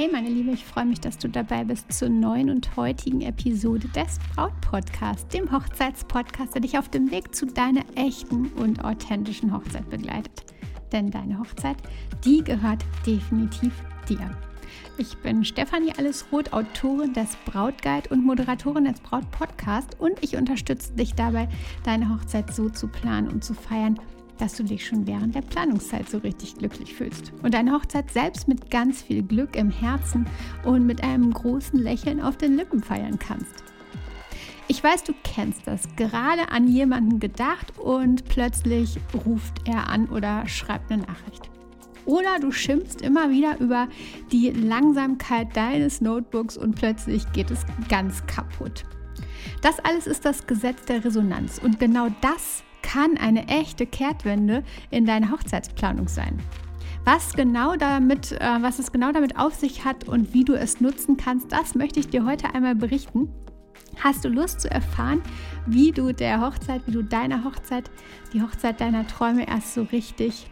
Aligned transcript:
Hey 0.00 0.08
meine 0.10 0.30
Liebe, 0.30 0.52
ich 0.52 0.64
freue 0.64 0.86
mich, 0.86 0.98
dass 1.02 1.18
du 1.18 1.28
dabei 1.28 1.62
bist 1.62 1.92
zur 1.92 2.08
neuen 2.08 2.48
und 2.48 2.74
heutigen 2.74 3.20
Episode 3.20 3.86
des 3.88 4.18
Braut-Podcasts, 4.34 5.28
dem 5.28 5.52
Hochzeitspodcast, 5.52 6.54
der 6.54 6.62
dich 6.62 6.78
auf 6.78 6.88
dem 6.88 7.10
Weg 7.10 7.34
zu 7.34 7.44
deiner 7.44 7.82
echten 7.96 8.46
und 8.52 8.82
authentischen 8.82 9.52
Hochzeit 9.52 9.90
begleitet. 9.90 10.46
Denn 10.90 11.10
deine 11.10 11.38
Hochzeit, 11.38 11.76
die 12.24 12.42
gehört 12.42 12.82
definitiv 13.06 13.74
dir. 14.08 14.34
Ich 14.96 15.18
bin 15.18 15.44
Stefanie 15.44 15.92
Allesroth, 15.98 16.54
Autorin 16.54 17.12
des 17.12 17.36
Brautguide 17.44 18.08
und 18.08 18.24
Moderatorin 18.24 18.86
des 18.86 19.00
Braut-Podcast 19.00 20.00
und 20.00 20.14
ich 20.22 20.34
unterstütze 20.34 20.94
dich 20.94 21.12
dabei, 21.12 21.46
deine 21.84 22.08
Hochzeit 22.08 22.54
so 22.54 22.70
zu 22.70 22.88
planen 22.88 23.28
und 23.28 23.44
zu 23.44 23.52
feiern, 23.52 24.00
dass 24.40 24.54
du 24.54 24.64
dich 24.64 24.86
schon 24.86 25.06
während 25.06 25.34
der 25.34 25.42
Planungszeit 25.42 26.08
so 26.08 26.18
richtig 26.18 26.56
glücklich 26.56 26.94
fühlst 26.94 27.32
und 27.42 27.54
deine 27.54 27.72
Hochzeit 27.72 28.10
selbst 28.10 28.48
mit 28.48 28.70
ganz 28.70 29.02
viel 29.02 29.22
Glück 29.22 29.54
im 29.54 29.70
Herzen 29.70 30.26
und 30.64 30.86
mit 30.86 31.04
einem 31.04 31.32
großen 31.32 31.78
Lächeln 31.78 32.20
auf 32.20 32.36
den 32.36 32.56
Lippen 32.56 32.82
feiern 32.82 33.18
kannst. 33.18 33.64
Ich 34.68 34.82
weiß, 34.84 35.02
du 35.02 35.12
kennst 35.24 35.66
das. 35.66 35.82
Gerade 35.96 36.50
an 36.50 36.68
jemanden 36.68 37.18
gedacht 37.18 37.76
und 37.78 38.24
plötzlich 38.28 38.98
ruft 39.26 39.66
er 39.66 39.88
an 39.88 40.08
oder 40.08 40.46
schreibt 40.46 40.92
eine 40.92 41.02
Nachricht. 41.02 41.50
Oder 42.06 42.38
du 42.40 42.52
schimpfst 42.52 43.02
immer 43.02 43.30
wieder 43.30 43.58
über 43.60 43.88
die 44.32 44.50
Langsamkeit 44.50 45.56
deines 45.56 46.00
Notebooks 46.00 46.56
und 46.56 46.76
plötzlich 46.76 47.30
geht 47.32 47.50
es 47.50 47.66
ganz 47.88 48.24
kaputt. 48.26 48.84
Das 49.60 49.80
alles 49.80 50.06
ist 50.06 50.24
das 50.24 50.46
Gesetz 50.46 50.84
der 50.86 51.04
Resonanz 51.04 51.60
und 51.62 51.80
genau 51.80 52.08
das 52.20 52.62
kann 52.82 53.16
eine 53.16 53.48
echte 53.48 53.86
Kehrtwende 53.86 54.62
in 54.90 55.06
deiner 55.06 55.30
Hochzeitsplanung 55.30 56.08
sein. 56.08 56.38
Was 57.04 57.32
genau 57.32 57.76
damit, 57.76 58.32
äh, 58.32 58.58
was 58.60 58.78
es 58.78 58.92
genau 58.92 59.12
damit 59.12 59.38
auf 59.38 59.54
sich 59.54 59.84
hat 59.84 60.06
und 60.06 60.34
wie 60.34 60.44
du 60.44 60.54
es 60.54 60.80
nutzen 60.80 61.16
kannst, 61.16 61.50
das 61.50 61.74
möchte 61.74 61.98
ich 61.98 62.08
dir 62.08 62.24
heute 62.24 62.54
einmal 62.54 62.74
berichten. 62.74 63.28
Hast 63.98 64.24
du 64.24 64.28
Lust 64.28 64.60
zu 64.60 64.70
erfahren, 64.70 65.22
wie 65.66 65.92
du 65.92 66.12
der 66.12 66.40
Hochzeit, 66.40 66.82
wie 66.86 66.92
du 66.92 67.02
deiner 67.02 67.44
Hochzeit, 67.44 67.90
die 68.32 68.42
Hochzeit 68.42 68.80
deiner 68.80 69.06
Träume 69.06 69.48
erst 69.48 69.74
so 69.74 69.82
richtig 69.84 70.50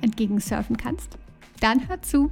entgegensurfen 0.00 0.76
kannst? 0.76 1.16
Dann 1.60 1.88
hör 1.88 2.02
zu. 2.02 2.30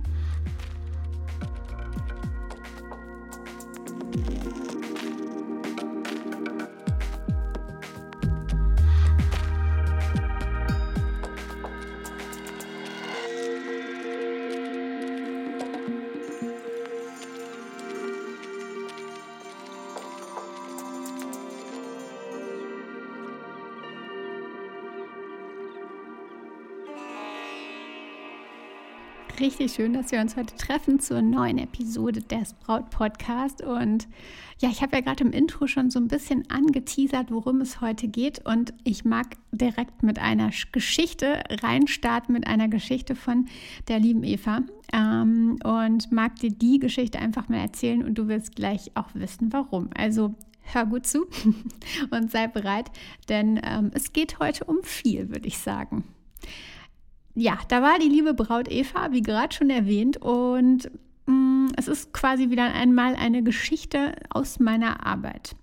Richtig 29.42 29.73
schön, 29.73 29.92
dass 29.92 30.13
wir 30.13 30.20
uns 30.20 30.36
heute 30.36 30.55
treffen 30.55 31.01
zur 31.01 31.20
neuen 31.20 31.58
Episode 31.58 32.20
des 32.20 32.55
Braut 32.55 32.91
Podcast. 32.91 33.61
Und 33.61 34.07
ja, 34.61 34.69
ich 34.69 34.83
habe 34.83 34.95
ja 34.95 35.03
gerade 35.03 35.25
im 35.25 35.33
Intro 35.33 35.67
schon 35.67 35.91
so 35.91 35.98
ein 35.98 36.07
bisschen 36.07 36.48
angeteasert, 36.48 37.33
worum 37.33 37.61
es 37.61 37.81
heute 37.81 38.07
geht. 38.07 38.47
Und 38.47 38.73
ich 38.85 39.05
mag 39.05 39.35
direkt 39.51 40.05
mit 40.05 40.20
einer 40.20 40.52
Geschichte 40.70 41.42
reinstarten, 41.51 42.33
mit 42.33 42.47
einer 42.47 42.69
Geschichte 42.69 43.17
von 43.17 43.48
der 43.89 43.98
lieben 43.98 44.23
Eva. 44.23 44.61
Ähm, 44.92 45.58
und 45.64 46.13
mag 46.13 46.36
dir 46.36 46.52
die 46.52 46.79
Geschichte 46.79 47.19
einfach 47.19 47.48
mal 47.48 47.58
erzählen 47.58 48.05
und 48.05 48.14
du 48.14 48.29
wirst 48.29 48.55
gleich 48.55 48.92
auch 48.95 49.08
wissen, 49.14 49.52
warum. 49.52 49.91
Also 49.97 50.36
hör 50.73 50.86
gut 50.86 51.05
zu 51.05 51.27
und 52.13 52.31
sei 52.31 52.47
bereit, 52.47 52.92
denn 53.29 53.61
ähm, 53.64 53.91
es 53.92 54.13
geht 54.13 54.39
heute 54.39 54.67
um 54.67 54.85
viel, 54.85 55.31
würde 55.31 55.48
ich 55.48 55.58
sagen 55.58 56.05
ja, 57.35 57.59
da 57.69 57.83
war 57.83 57.98
die 57.98 58.09
liebe 58.09 58.35
Braut 58.35 58.70
Eva, 58.70 59.13
wie 59.13 59.23
gerade 59.23 59.55
schon 59.55 59.70
erwähnt, 59.70 60.19
und 60.19 60.91
mh, 61.27 61.35
mm, 61.35 61.73
es 61.77 61.89
ist 61.89 62.13
quasi 62.13 62.51
wieder 62.51 62.73
einmal 62.75 63.15
eine 63.15 63.43
Geschichte 63.43 64.15
aus 64.31 64.61
meiner 64.61 65.07
Arbeit. 65.07 65.57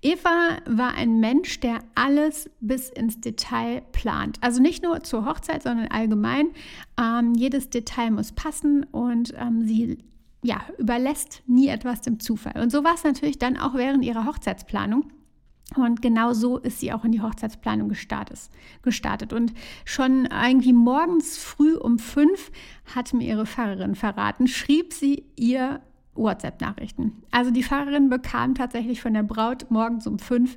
Eva 0.00 0.58
war 0.66 0.94
ein 0.94 1.18
Mensch, 1.18 1.60
der 1.60 1.80
alles 1.94 2.48
bis 2.60 2.88
ins 2.88 3.20
Detail 3.20 3.82
plant. 3.92 4.38
Also 4.40 4.62
nicht 4.62 4.82
nur 4.82 5.02
zur 5.02 5.26
Hochzeit, 5.26 5.62
sondern 5.64 5.88
allgemein. 5.88 6.50
Ähm, 7.00 7.34
jedes 7.34 7.68
Detail 7.70 8.12
muss 8.12 8.32
passen 8.32 8.84
und 8.84 9.34
ähm, 9.36 9.66
sie 9.66 9.98
ja, 10.42 10.60
überlässt 10.78 11.42
nie 11.46 11.68
etwas 11.68 12.02
dem 12.02 12.20
Zufall. 12.20 12.60
Und 12.62 12.70
so 12.70 12.84
war 12.84 12.94
es 12.94 13.02
natürlich 13.02 13.38
dann 13.38 13.56
auch 13.56 13.74
während 13.74 14.04
ihrer 14.04 14.26
Hochzeitsplanung. 14.26 15.10
Und 15.74 16.00
genau 16.00 16.32
so 16.32 16.58
ist 16.58 16.78
sie 16.80 16.92
auch 16.92 17.04
in 17.04 17.12
die 17.12 17.20
Hochzeitsplanung 17.20 17.88
gestartet. 17.88 19.32
Und 19.32 19.52
schon 19.84 20.26
irgendwie 20.26 20.72
morgens 20.72 21.36
früh 21.38 21.74
um 21.74 21.98
fünf 21.98 22.52
hat 22.94 23.12
mir 23.12 23.26
ihre 23.26 23.46
Pfarrerin 23.46 23.94
verraten, 23.94 24.46
schrieb 24.46 24.92
sie 24.92 25.24
ihr 25.34 25.80
WhatsApp-Nachrichten. 26.14 27.22
Also 27.30 27.50
die 27.50 27.62
Pfarrerin 27.62 28.08
bekam 28.08 28.54
tatsächlich 28.54 29.02
von 29.02 29.12
der 29.12 29.22
Braut 29.22 29.70
morgens 29.70 30.06
um 30.06 30.18
fünf 30.18 30.56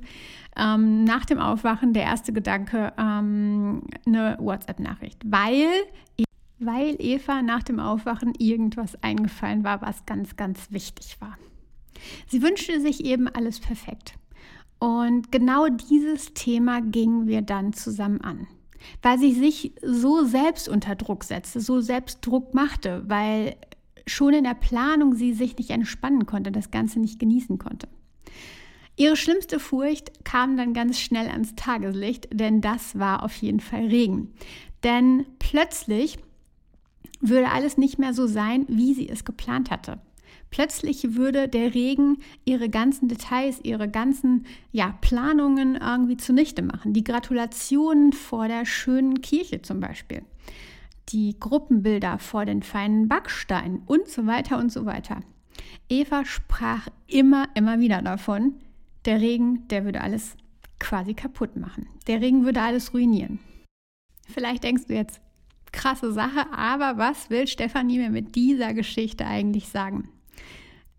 ähm, 0.56 1.04
nach 1.04 1.24
dem 1.24 1.38
Aufwachen 1.38 1.92
der 1.92 2.04
erste 2.04 2.32
Gedanke 2.32 2.92
ähm, 2.98 3.82
eine 4.06 4.36
WhatsApp-Nachricht, 4.40 5.22
weil, 5.26 5.68
weil 6.58 6.96
Eva 6.98 7.42
nach 7.42 7.62
dem 7.62 7.78
Aufwachen 7.78 8.32
irgendwas 8.38 9.02
eingefallen 9.02 9.64
war, 9.64 9.82
was 9.82 10.06
ganz, 10.06 10.36
ganz 10.36 10.70
wichtig 10.70 11.20
war. 11.20 11.36
Sie 12.28 12.42
wünschte 12.42 12.80
sich 12.80 13.04
eben 13.04 13.28
alles 13.28 13.60
perfekt. 13.60 14.14
Und 14.80 15.30
genau 15.30 15.68
dieses 15.68 16.32
Thema 16.32 16.80
gingen 16.80 17.28
wir 17.28 17.42
dann 17.42 17.74
zusammen 17.74 18.22
an, 18.22 18.48
weil 19.02 19.18
sie 19.18 19.34
sich 19.34 19.74
so 19.82 20.24
selbst 20.24 20.68
unter 20.68 20.96
Druck 20.96 21.22
setzte, 21.22 21.60
so 21.60 21.80
selbst 21.80 22.26
Druck 22.26 22.54
machte, 22.54 23.04
weil 23.06 23.56
schon 24.06 24.32
in 24.32 24.44
der 24.44 24.54
Planung 24.54 25.14
sie 25.14 25.34
sich 25.34 25.56
nicht 25.58 25.70
entspannen 25.70 26.24
konnte, 26.24 26.50
das 26.50 26.70
Ganze 26.70 26.98
nicht 26.98 27.18
genießen 27.18 27.58
konnte. 27.58 27.88
Ihre 28.96 29.16
schlimmste 29.16 29.60
Furcht 29.60 30.24
kam 30.24 30.56
dann 30.56 30.72
ganz 30.72 30.98
schnell 30.98 31.28
ans 31.28 31.54
Tageslicht, 31.56 32.28
denn 32.32 32.62
das 32.62 32.98
war 32.98 33.22
auf 33.22 33.34
jeden 33.36 33.60
Fall 33.60 33.86
Regen. 33.86 34.32
Denn 34.82 35.26
plötzlich 35.38 36.18
würde 37.20 37.50
alles 37.50 37.76
nicht 37.76 37.98
mehr 37.98 38.14
so 38.14 38.26
sein, 38.26 38.64
wie 38.68 38.94
sie 38.94 39.08
es 39.08 39.26
geplant 39.26 39.70
hatte. 39.70 40.00
Plötzlich 40.50 41.14
würde 41.14 41.48
der 41.48 41.74
Regen 41.74 42.18
ihre 42.44 42.68
ganzen 42.68 43.08
Details, 43.08 43.60
ihre 43.62 43.88
ganzen 43.88 44.46
ja, 44.72 44.94
Planungen 45.00 45.76
irgendwie 45.76 46.16
zunichte 46.16 46.62
machen. 46.62 46.92
Die 46.92 47.04
Gratulationen 47.04 48.12
vor 48.12 48.48
der 48.48 48.66
schönen 48.66 49.20
Kirche 49.20 49.62
zum 49.62 49.80
Beispiel. 49.80 50.22
Die 51.10 51.36
Gruppenbilder 51.38 52.18
vor 52.18 52.44
den 52.44 52.62
feinen 52.62 53.08
Backsteinen 53.08 53.82
und 53.86 54.08
so 54.08 54.26
weiter 54.26 54.58
und 54.58 54.72
so 54.72 54.86
weiter. 54.86 55.20
Eva 55.88 56.24
sprach 56.24 56.88
immer, 57.06 57.48
immer 57.54 57.80
wieder 57.80 58.02
davon, 58.02 58.54
der 59.04 59.20
Regen, 59.20 59.66
der 59.68 59.84
würde 59.84 60.00
alles 60.00 60.36
quasi 60.78 61.14
kaputt 61.14 61.56
machen. 61.56 61.88
Der 62.06 62.20
Regen 62.20 62.44
würde 62.44 62.60
alles 62.60 62.92
ruinieren. 62.92 63.38
Vielleicht 64.26 64.64
denkst 64.64 64.86
du 64.86 64.94
jetzt, 64.94 65.20
krasse 65.72 66.12
Sache, 66.12 66.52
aber 66.52 66.98
was 66.98 67.30
will 67.30 67.46
Stefanie 67.46 67.98
mir 67.98 68.10
mit 68.10 68.34
dieser 68.34 68.74
Geschichte 68.74 69.26
eigentlich 69.26 69.68
sagen? 69.68 70.08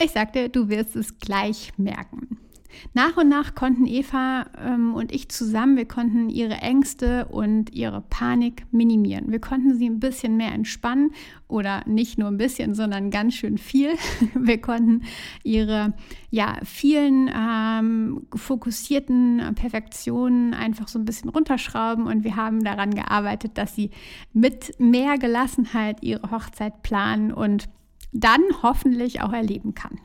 Ich 0.04 0.12
sagte, 0.12 0.50
du 0.50 0.68
wirst 0.70 0.96
es 0.96 1.20
gleich 1.20 1.74
merken. 1.78 2.40
Nach 2.94 3.18
und 3.18 3.30
nach 3.30 3.54
konnten 3.54 3.86
Eva 3.86 4.46
ähm, 4.58 4.96
und 4.96 5.12
ich 5.12 5.30
zusammen, 5.30 5.78
wir 5.78 5.88
konnten 5.88 6.30
ihre 6.30 6.56
Ängste 6.56 7.26
und 7.26 7.74
ihre 7.74 8.02
Panik 8.02 8.66
minimieren. 8.72 9.32
Wir 9.32 9.40
konnten 9.40 9.78
sie 9.78 9.88
ein 9.88 10.00
bisschen 10.00 10.38
mehr 10.38 10.54
entspannen 10.54 11.12
oder 11.48 11.84
nicht 11.86 12.18
nur 12.18 12.30
ein 12.30 12.38
bisschen, 12.38 12.74
sondern 12.74 13.12
ganz 13.12 13.36
schön 13.36 13.58
viel. 13.58 13.92
Wir 14.34 14.60
konnten 14.60 15.04
ihre 15.44 15.94
ja, 16.30 16.58
vielen 16.64 17.30
ähm, 17.34 18.26
fokussierten 18.34 19.54
Perfektionen 19.56 20.54
einfach 20.54 20.88
so 20.88 20.98
ein 20.98 21.06
bisschen 21.06 21.30
runterschrauben 21.30 22.08
und 22.08 22.24
wir 22.24 22.38
haben 22.38 22.64
daran 22.64 22.96
gearbeitet, 22.96 23.58
dass 23.58 23.76
sie 23.76 23.92
mit 24.34 24.80
mehr 24.80 25.18
Gelassenheit 25.18 26.02
ihre 26.02 26.32
Hochzeit 26.32 26.82
planen 26.84 27.34
und 27.34 27.68
dann 28.12 28.42
hoffentlich 28.62 29.22
auch 29.22 29.34
erleben 29.34 29.74
kann. 29.74 30.00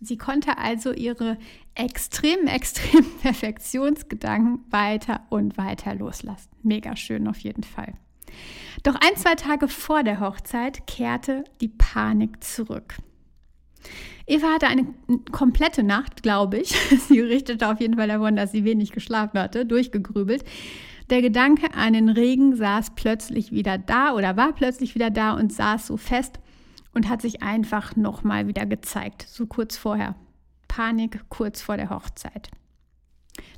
Sie 0.00 0.18
konnte 0.18 0.58
also 0.58 0.92
ihre 0.92 1.38
extrem, 1.74 2.46
extrem 2.46 3.04
Perfektionsgedanken 3.22 4.64
weiter 4.70 5.22
und 5.30 5.56
weiter 5.56 5.94
loslassen. 5.94 6.50
Mega 6.62 6.96
schön 6.96 7.28
auf 7.28 7.38
jeden 7.38 7.62
Fall. 7.62 7.94
Doch 8.82 8.94
ein, 8.94 9.16
zwei 9.16 9.34
Tage 9.34 9.68
vor 9.68 10.02
der 10.02 10.20
Hochzeit 10.20 10.86
kehrte 10.86 11.44
die 11.60 11.68
Panik 11.68 12.42
zurück. 12.42 12.96
Eva 14.26 14.54
hatte 14.54 14.66
eine 14.66 14.86
komplette 15.30 15.84
Nacht, 15.84 16.22
glaube 16.22 16.58
ich. 16.58 16.70
Sie 17.08 17.20
richtete 17.20 17.68
auf 17.70 17.80
jeden 17.80 17.94
Fall 17.94 18.08
davon, 18.08 18.36
dass 18.36 18.52
sie 18.52 18.64
wenig 18.64 18.90
geschlafen 18.90 19.38
hatte, 19.38 19.64
durchgegrübelt. 19.64 20.44
Der 21.10 21.22
Gedanke 21.22 21.72
an 21.74 21.92
den 21.92 22.08
Regen 22.08 22.56
saß 22.56 22.96
plötzlich 22.96 23.52
wieder 23.52 23.78
da 23.78 24.12
oder 24.14 24.36
war 24.36 24.52
plötzlich 24.52 24.96
wieder 24.96 25.10
da 25.10 25.34
und 25.34 25.52
saß 25.52 25.86
so 25.86 25.96
fest 25.96 26.40
und 26.96 27.10
hat 27.10 27.20
sich 27.20 27.42
einfach 27.42 27.94
nochmal 27.94 28.48
wieder 28.48 28.64
gezeigt, 28.64 29.26
so 29.28 29.46
kurz 29.46 29.76
vorher. 29.76 30.14
Panik 30.66 31.28
kurz 31.28 31.60
vor 31.60 31.76
der 31.76 31.90
Hochzeit. 31.90 32.50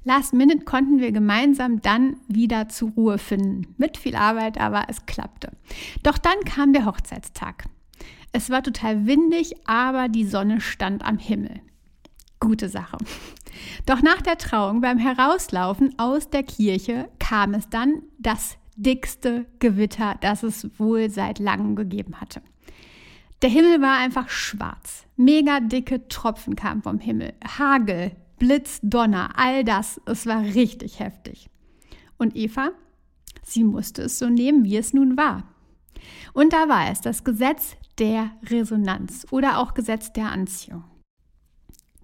Last 0.03 0.35
Minute 0.35 0.65
konnten 0.65 0.99
wir 0.99 1.13
gemeinsam 1.13 1.81
dann 1.81 2.17
wieder 2.27 2.69
zur 2.69 2.91
Ruhe 2.91 3.17
finden. 3.17 3.77
Mit 3.79 3.97
viel 3.97 4.17
Arbeit, 4.17 4.59
aber 4.59 4.87
es 4.89 5.07
klappte. 5.07 5.53
Doch 6.03 6.19
dann 6.19 6.41
kam 6.45 6.73
der 6.73 6.85
Hochzeitstag. 6.85 7.67
Es 8.33 8.51
war 8.51 8.65
total 8.65 9.07
windig, 9.07 9.55
aber 9.69 10.09
die 10.09 10.27
Sonne 10.27 10.61
stand 10.61 11.05
am 11.05 11.19
Himmel. 11.19 11.61
Gute 12.41 12.69
Sache. 12.69 12.99
Doch 13.87 14.03
nach 14.03 14.21
der 14.21 14.37
Trauung 14.37 14.81
beim 14.81 14.99
Herauslaufen 14.99 15.97
aus 15.97 16.29
der 16.29 16.43
Kirche 16.43 17.09
kam 17.21 17.55
es 17.55 17.69
dann 17.69 18.03
das 18.19 18.59
dickste 18.75 19.47
Gewitter, 19.61 20.17
das 20.21 20.43
es 20.43 20.69
wohl 20.81 21.09
seit 21.09 21.39
langem 21.39 21.77
gegeben 21.77 22.21
hatte. 22.21 22.43
Der 23.43 23.51
Himmel 23.51 23.81
war 23.81 23.99
einfach 23.99 24.29
schwarz. 24.29 25.07
Mega 25.17 25.61
dicke 25.61 26.09
Tropfen 26.09 26.57
kamen 26.57 26.83
vom 26.83 26.99
Himmel. 26.99 27.35
Hagel, 27.47 28.13
Blitz, 28.39 28.81
Donner, 28.83 29.31
all 29.37 29.63
das. 29.63 30.01
Es 30.07 30.27
war 30.27 30.43
richtig 30.43 30.99
heftig. 30.99 31.49
Und 32.17 32.35
Eva, 32.35 32.71
sie 33.45 33.63
musste 33.63 34.03
es 34.03 34.19
so 34.19 34.29
nehmen, 34.29 34.65
wie 34.65 34.77
es 34.77 34.93
nun 34.93 35.17
war. 35.17 35.45
Und 36.33 36.53
da 36.53 36.69
war 36.69 36.91
es, 36.91 37.01
das 37.01 37.23
Gesetz 37.23 37.77
der 37.99 38.33
Resonanz 38.45 39.27
oder 39.31 39.59
auch 39.59 39.75
Gesetz 39.75 40.13
der 40.13 40.31
Anziehung. 40.31 40.85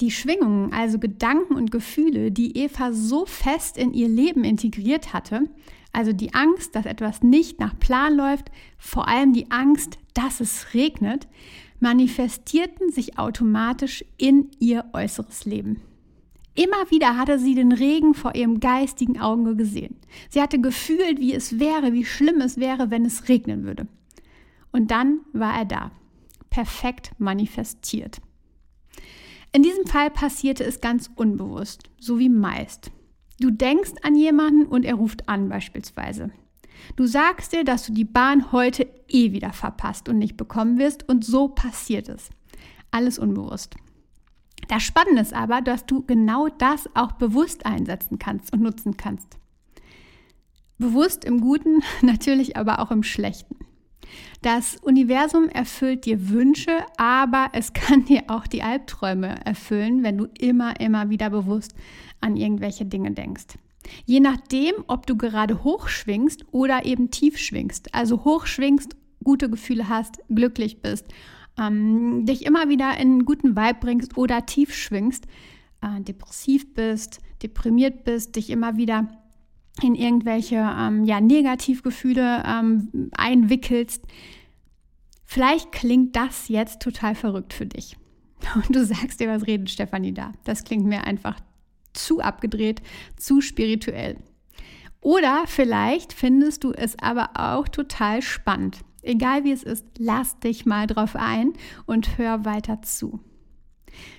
Die 0.01 0.11
Schwingungen, 0.11 0.73
also 0.73 0.99
Gedanken 0.99 1.55
und 1.55 1.71
Gefühle, 1.71 2.33
die 2.33 2.57
Eva 2.59 2.93
so 2.93 3.27
fest 3.27 3.77
in 3.77 3.93
ihr 3.93 4.09
Leben 4.09 4.43
integriert 4.43 5.13
hatte, 5.13 5.49
also 5.95 6.13
die 6.13 6.35
Angst, 6.35 6.75
dass 6.75 6.87
etwas 6.87 7.23
nicht 7.23 7.61
nach 7.61 7.79
Plan 7.79 8.17
läuft, 8.17 8.51
vor 8.79 9.09
allem 9.09 9.33
die 9.33 9.51
Angst, 9.51 9.99
dass 10.13 10.41
es 10.41 10.75
regnet, 10.75 11.29
manifestierten 11.81 12.91
sich 12.91 13.19
automatisch 13.19 14.05
in 14.17 14.51
ihr 14.59 14.85
äußeres 14.93 15.45
Leben. 15.45 15.81
Immer 16.55 16.91
wieder 16.91 17.17
hatte 17.17 17.39
sie 17.39 17.55
den 17.55 17.73
Regen 17.73 18.15
vor 18.15 18.35
ihrem 18.35 18.61
geistigen 18.61 19.21
Auge 19.21 19.57
gesehen. 19.57 19.97
Sie 20.31 20.41
hatte 20.41 20.61
gefühlt, 20.61 21.19
wie 21.19 21.35
es 21.35 21.59
wäre, 21.59 21.93
wie 21.93 22.05
schlimm 22.05 22.41
es 22.41 22.59
wäre, 22.59 22.91
wenn 22.91 23.05
es 23.05 23.29
regnen 23.29 23.65
würde. 23.65 23.89
Und 24.71 24.91
dann 24.91 25.21
war 25.33 25.57
er 25.57 25.65
da, 25.65 25.91
perfekt 26.51 27.13
manifestiert. 27.19 28.21
In 29.53 29.63
diesem 29.63 29.87
Fall 29.87 30.11
passierte 30.11 30.65
es 30.65 30.81
ganz 30.81 31.11
unbewusst, 31.15 31.91
so 31.99 32.19
wie 32.19 32.29
meist. 32.29 32.91
Du 33.41 33.51
denkst 33.51 33.93
an 34.03 34.15
jemanden 34.15 34.67
und 34.67 34.85
er 34.85 34.95
ruft 34.95 35.29
an 35.29 35.49
beispielsweise. 35.49 36.31
Du 36.97 37.07
sagst 37.07 37.53
dir, 37.53 37.65
dass 37.65 37.87
du 37.87 37.93
die 37.93 38.05
Bahn 38.05 38.53
heute 38.53 38.89
eh 39.09 39.33
wieder 39.33 39.53
verpasst 39.53 40.09
und 40.09 40.19
nicht 40.19 40.37
bekommen 40.37 40.79
wirst 40.79 41.09
und 41.09 41.25
so 41.25 41.49
passiert 41.49 42.09
es. 42.09 42.31
Alles 42.91 43.19
unbewusst. 43.19 43.75
Das 44.69 44.83
Spannende 44.83 45.23
ist 45.23 45.35
aber, 45.35 45.61
dass 45.61 45.87
du 45.87 46.03
genau 46.03 46.49
das 46.49 46.89
auch 46.95 47.13
bewusst 47.13 47.67
einsetzen 47.67 48.19
kannst 48.19 48.53
und 48.53 48.63
nutzen 48.63 48.97
kannst. 48.97 49.39
Bewusst 50.79 51.25
im 51.25 51.41
Guten, 51.41 51.83
natürlich 52.03 52.57
aber 52.57 52.79
auch 52.79 52.91
im 52.91 53.03
Schlechten. 53.03 53.57
Das 54.43 54.77
Universum 54.77 55.49
erfüllt 55.49 56.05
dir 56.05 56.29
Wünsche, 56.29 56.85
aber 56.99 57.49
es 57.53 57.73
kann 57.73 58.05
dir 58.05 58.25
auch 58.29 58.47
die 58.47 58.63
Albträume 58.63 59.45
erfüllen, 59.45 60.03
wenn 60.03 60.19
du 60.19 60.29
immer, 60.39 60.79
immer 60.81 61.09
wieder 61.09 61.31
bewusst 61.31 61.75
an 62.25 62.37
irgendwelche 62.37 62.85
Dinge 62.87 63.13
denkst. 63.13 63.59
Je 64.07 64.21
nachdem, 64.21 64.73
ob 64.87 65.07
du 65.07 65.17
gerade 65.17 65.63
hoch 65.63 65.89
schwingst 65.89 66.45
oder 66.53 66.87
eben 66.87 67.11
tief 67.11 67.39
schwingst. 67.39 67.95
Also 67.95 68.25
hoch 68.25 68.47
schwingst, 68.47 68.97
gute 69.23 69.51
Gefühle 69.51 69.89
hast, 69.89 70.19
glücklich 70.29 70.81
bist, 70.81 71.07
ähm, 71.59 72.25
dich 72.27 72.47
immer 72.47 72.69
wieder 72.69 72.93
in 72.99 73.13
einen 73.13 73.25
guten 73.25 73.57
Vibe 73.57 73.79
bringst 73.81 74.17
oder 74.17 74.47
tief 74.47 74.75
schwingst, 74.75 75.27
äh, 75.83 76.01
depressiv 76.01 76.73
bist, 76.75 77.21
deprimiert 77.43 78.05
bist, 78.05 78.37
dich 78.37 78.51
immer 78.51 78.77
wieder 78.77 79.09
in 79.83 79.95
irgendwelche 79.95 80.57
ähm, 80.57 81.05
ja, 81.05 81.21
Negativgefühle 81.21 82.43
ähm, 82.47 83.11
einwickelst. 83.17 84.05
Vielleicht 85.25 85.73
klingt 85.73 86.17
das 86.17 86.49
jetzt 86.49 86.81
total 86.81 87.15
verrückt 87.15 87.53
für 87.53 87.67
dich. 87.67 87.97
Und 88.55 88.75
du 88.75 88.85
sagst 88.85 89.21
dir, 89.21 89.29
was 89.29 89.47
redet 89.47 89.71
Stefanie 89.71 90.13
da? 90.13 90.33
Das 90.45 90.65
klingt 90.65 90.87
mir 90.87 91.05
einfach 91.05 91.39
zu 91.95 92.21
abgedreht, 92.21 92.83
zu 93.17 93.41
spirituell. 93.41 94.17
Oder 95.01 95.45
vielleicht 95.47 96.13
findest 96.13 96.65
du 96.65 96.73
es 96.73 96.99
aber 96.99 97.31
auch 97.35 97.69
total 97.69 98.23
spannend. 98.23 98.79
Egal 99.03 99.45
wie 99.45 99.53
es 99.53 99.63
ist, 99.63 99.87
lass 99.99 100.39
dich 100.41 100.65
mal 100.65 100.87
drauf 100.87 101.15
ein 101.15 101.53
und 101.85 102.17
hör 102.17 102.45
weiter 102.45 102.81
zu. 102.83 103.21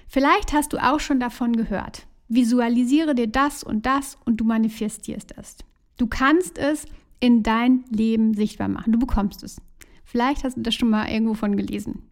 Vielleicht 0.08 0.54
hast 0.54 0.74
du 0.74 0.78
auch 0.78 1.00
schon 1.00 1.20
davon 1.20 1.54
gehört. 1.54 2.06
Visualisiere 2.28 3.16
dir 3.16 3.28
das 3.28 3.64
und 3.64 3.86
das 3.86 4.18
und 4.26 4.38
du 4.38 4.46
manifestierst 4.46 5.34
es. 5.38 5.58
Du 5.98 6.08
kannst 6.08 6.58
es 6.58 6.86
in 7.20 7.44
dein 7.44 7.84
Leben 7.90 8.34
sichtbar 8.34 8.68
machen. 8.68 8.94
Du 8.94 9.00
bekommst 9.00 9.44
es. 9.44 9.62
Vielleicht 10.04 10.44
hast 10.44 10.58
du 10.58 10.62
das 10.62 10.76
schon 10.76 10.90
mal 10.90 11.10
irgendwo 11.10 11.34
von 11.34 11.58
gelesen. 11.58 12.04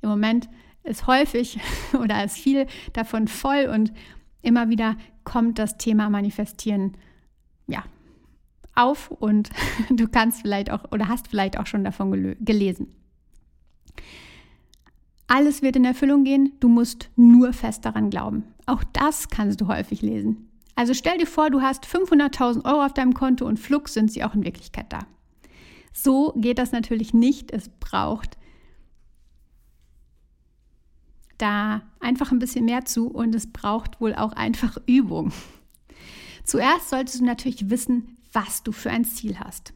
Im 0.00 0.08
Moment 0.08 0.48
ist 0.84 1.06
häufig 1.06 1.60
oder 2.00 2.24
ist 2.24 2.38
viel 2.38 2.66
davon 2.92 3.28
voll 3.28 3.70
und 3.72 3.92
immer 4.40 4.68
wieder 4.68 4.96
kommt 5.24 5.58
das 5.58 5.78
Thema 5.78 6.10
Manifestieren 6.10 6.96
ja 7.66 7.84
auf 8.74 9.10
und 9.10 9.50
du 9.90 10.08
kannst 10.08 10.42
vielleicht 10.42 10.70
auch 10.70 10.90
oder 10.92 11.08
hast 11.08 11.28
vielleicht 11.28 11.58
auch 11.58 11.66
schon 11.66 11.84
davon 11.84 12.36
gelesen. 12.40 12.94
Alles 15.26 15.62
wird 15.62 15.76
in 15.76 15.84
Erfüllung 15.84 16.24
gehen, 16.24 16.52
du 16.60 16.68
musst 16.68 17.10
nur 17.16 17.52
fest 17.52 17.84
daran 17.84 18.10
glauben. 18.10 18.44
Auch 18.66 18.84
das 18.92 19.28
kannst 19.28 19.60
du 19.60 19.66
häufig 19.66 20.02
lesen. 20.02 20.48
Also 20.74 20.94
stell 20.94 21.18
dir 21.18 21.26
vor, 21.26 21.50
du 21.50 21.62
hast 21.62 21.86
500.000 21.86 22.64
Euro 22.64 22.84
auf 22.84 22.94
deinem 22.94 23.14
Konto 23.14 23.46
und 23.46 23.58
flugs 23.58 23.94
sind 23.94 24.10
sie 24.10 24.24
auch 24.24 24.34
in 24.34 24.44
Wirklichkeit 24.44 24.86
da. 24.90 25.00
So 25.92 26.32
geht 26.36 26.58
das 26.58 26.72
natürlich 26.72 27.12
nicht. 27.12 27.50
Es 27.50 27.68
braucht 27.68 28.38
da 31.38 31.82
einfach 32.02 32.32
ein 32.32 32.38
bisschen 32.38 32.64
mehr 32.64 32.84
zu 32.84 33.08
und 33.08 33.34
es 33.34 33.52
braucht 33.52 34.00
wohl 34.00 34.14
auch 34.14 34.32
einfach 34.32 34.76
Übung. 34.86 35.32
Zuerst 36.44 36.90
solltest 36.90 37.20
du 37.20 37.24
natürlich 37.24 37.70
wissen, 37.70 38.16
was 38.32 38.62
du 38.62 38.72
für 38.72 38.90
ein 38.90 39.04
Ziel 39.04 39.38
hast. 39.38 39.72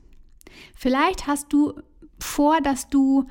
Vielleicht 0.75 1.27
hast 1.27 1.53
du 1.53 1.75
vor, 2.19 2.61
dass 2.61 2.89
du 2.89 3.27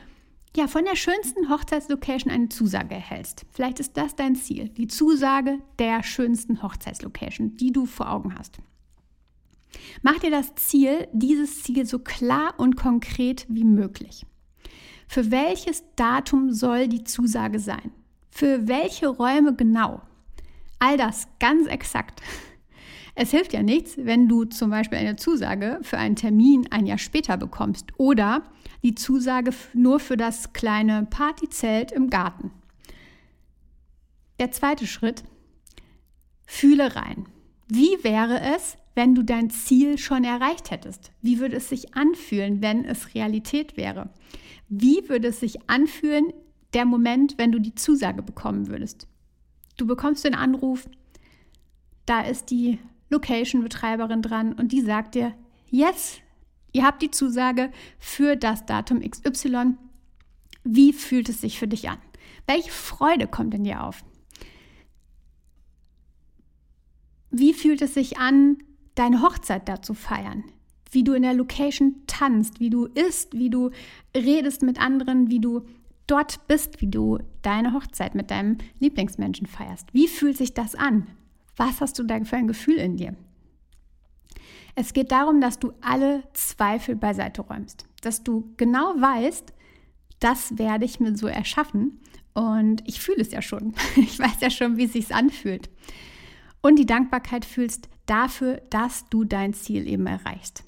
ja, 0.55 0.67
von 0.67 0.85
der 0.85 0.95
schönsten 0.95 1.49
Hochzeitslocation 1.49 2.31
eine 2.31 2.47
Zusage 2.47 2.95
erhältst. 2.95 3.45
Vielleicht 3.51 3.81
ist 3.81 3.97
das 3.97 4.15
dein 4.15 4.35
Ziel, 4.35 4.69
die 4.69 4.87
Zusage 4.87 5.59
der 5.79 6.01
schönsten 6.01 6.63
Hochzeitslocation, 6.63 7.57
die 7.57 7.73
du 7.73 7.85
vor 7.85 8.09
Augen 8.09 8.37
hast. 8.37 8.59
Mach 10.01 10.17
dir 10.19 10.31
das 10.31 10.55
Ziel, 10.55 11.09
dieses 11.11 11.63
Ziel 11.63 11.85
so 11.85 11.99
klar 11.99 12.53
und 12.57 12.77
konkret 12.77 13.45
wie 13.49 13.65
möglich. 13.65 14.25
Für 15.07 15.29
welches 15.29 15.83
Datum 15.97 16.51
soll 16.51 16.87
die 16.87 17.03
Zusage 17.03 17.59
sein? 17.59 17.91
Für 18.37 18.67
welche 18.67 19.07
Räume 19.07 19.55
genau? 19.55 20.01
All 20.77 20.97
das 20.97 21.29
ganz 21.39 21.67
exakt. 21.67 22.21
Es 23.15 23.31
hilft 23.31 23.53
ja 23.53 23.63
nichts, 23.63 23.95
wenn 23.95 24.27
du 24.27 24.43
zum 24.43 24.71
Beispiel 24.71 24.97
eine 24.97 25.15
Zusage 25.15 25.79
für 25.83 25.97
einen 25.97 26.17
Termin 26.17 26.67
ein 26.69 26.85
Jahr 26.85 26.97
später 26.97 27.37
bekommst 27.37 27.93
oder 27.97 28.43
die 28.83 28.93
Zusage 28.93 29.51
nur 29.73 30.01
für 30.01 30.17
das 30.17 30.51
kleine 30.51 31.07
Partyzelt 31.09 31.93
im 31.93 32.09
Garten. 32.09 32.51
Der 34.37 34.51
zweite 34.51 34.85
Schritt, 34.85 35.23
fühle 36.45 36.93
rein. 36.97 37.27
Wie 37.69 38.03
wäre 38.03 38.41
es, 38.53 38.77
wenn 38.95 39.15
du 39.15 39.23
dein 39.23 39.49
Ziel 39.49 39.97
schon 39.97 40.25
erreicht 40.25 40.71
hättest? 40.71 41.13
Wie 41.21 41.39
würde 41.39 41.55
es 41.55 41.69
sich 41.69 41.95
anfühlen, 41.95 42.61
wenn 42.61 42.83
es 42.83 43.15
Realität 43.15 43.77
wäre? 43.77 44.09
Wie 44.67 45.07
würde 45.07 45.29
es 45.29 45.39
sich 45.39 45.69
anfühlen, 45.69 46.33
der 46.75 46.85
Moment, 46.85 47.37
wenn 47.37 47.51
du 47.51 47.59
die 47.59 47.73
Zusage 47.73 48.21
bekommen 48.21 48.67
würdest? 48.67 49.07
Du 49.77 49.87
bekommst 49.87 50.23
den 50.23 50.35
Anruf, 50.35 50.87
da 52.05 52.21
ist 52.21 52.51
die 52.51 52.77
Location-Betreiberin 53.09 54.21
dran 54.21 54.53
und 54.53 54.71
die 54.71 54.81
sagt 54.81 55.15
dir, 55.15 55.33
yes, 55.69 56.21
Ihr 56.75 56.83
habt 56.83 57.01
die 57.01 57.09
Zusage 57.09 57.71
für 57.99 58.35
das 58.35 58.65
Datum 58.65 58.99
XY. 58.99 59.75
Wie 60.65 60.91
fühlt 60.91 61.29
es 61.29 61.39
sich 61.39 61.57
für 61.57 61.69
dich 61.69 61.87
an? 61.87 61.99
Welche 62.47 62.69
Freude 62.69 63.27
kommt 63.27 63.53
in 63.53 63.63
dir 63.63 63.81
auf? 63.81 64.03
Wie 67.31 67.53
fühlt 67.53 67.81
es 67.81 67.93
sich 67.93 68.17
an, 68.17 68.57
deine 68.95 69.21
Hochzeit 69.21 69.69
da 69.69 69.81
zu 69.81 69.93
feiern? 69.93 70.43
Wie 70.91 71.05
du 71.05 71.13
in 71.13 71.23
der 71.23 71.33
Location 71.33 71.95
tanzt, 72.07 72.59
wie 72.59 72.69
du 72.69 72.87
isst, 72.87 73.31
wie 73.31 73.49
du 73.49 73.71
redest 74.13 74.61
mit 74.61 74.77
anderen, 74.77 75.29
wie 75.29 75.39
du 75.39 75.65
dort 76.07 76.47
bist, 76.47 76.81
wie 76.81 76.87
du 76.87 77.19
deine 77.41 77.73
Hochzeit 77.73 78.15
mit 78.15 78.31
deinem 78.31 78.57
Lieblingsmenschen 78.79 79.47
feierst. 79.47 79.93
Wie 79.93 80.07
fühlt 80.07 80.37
sich 80.37 80.53
das 80.53 80.75
an? 80.75 81.07
Was 81.55 81.81
hast 81.81 81.97
du 81.99 82.03
da 82.03 82.23
für 82.23 82.35
ein 82.35 82.47
Gefühl 82.47 82.77
in 82.77 82.97
dir? 82.97 83.15
Es 84.75 84.93
geht 84.93 85.11
darum, 85.11 85.39
dass 85.39 85.57
du 85.57 85.71
alle 85.81 86.23
Zweifel 86.33 86.95
beiseite 86.95 87.41
räumst, 87.41 87.87
dass 88.01 88.23
du 88.23 88.53
genau 88.57 88.93
weißt, 88.99 89.53
das 90.19 90.57
werde 90.57 90.85
ich 90.85 90.99
mir 90.99 91.15
so 91.15 91.27
erschaffen. 91.27 91.99
Und 92.33 92.83
ich 92.85 92.99
fühle 92.99 93.21
es 93.21 93.31
ja 93.31 93.41
schon. 93.41 93.73
Ich 93.95 94.19
weiß 94.19 94.41
ja 94.41 94.49
schon, 94.49 94.77
wie 94.77 94.85
es 94.85 94.93
sich 94.93 95.15
anfühlt. 95.15 95.69
Und 96.61 96.77
die 96.77 96.85
Dankbarkeit 96.85 97.45
fühlst 97.45 97.89
dafür, 98.05 98.61
dass 98.69 99.07
du 99.09 99.23
dein 99.23 99.53
Ziel 99.53 99.87
eben 99.87 100.07
erreichst. 100.07 100.63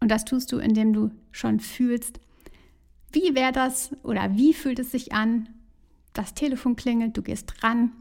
Und 0.00 0.10
das 0.10 0.24
tust 0.24 0.50
du, 0.52 0.58
indem 0.58 0.92
du 0.92 1.10
schon 1.30 1.60
fühlst, 1.60 2.20
wie 3.12 3.34
wäre 3.34 3.52
das 3.52 3.90
oder 4.02 4.36
wie 4.36 4.52
fühlt 4.52 4.78
es 4.78 4.90
sich 4.90 5.12
an? 5.12 5.48
Das 6.12 6.34
Telefon 6.34 6.76
klingelt, 6.76 7.16
du 7.16 7.22
gehst 7.22 7.62
ran 7.62 7.92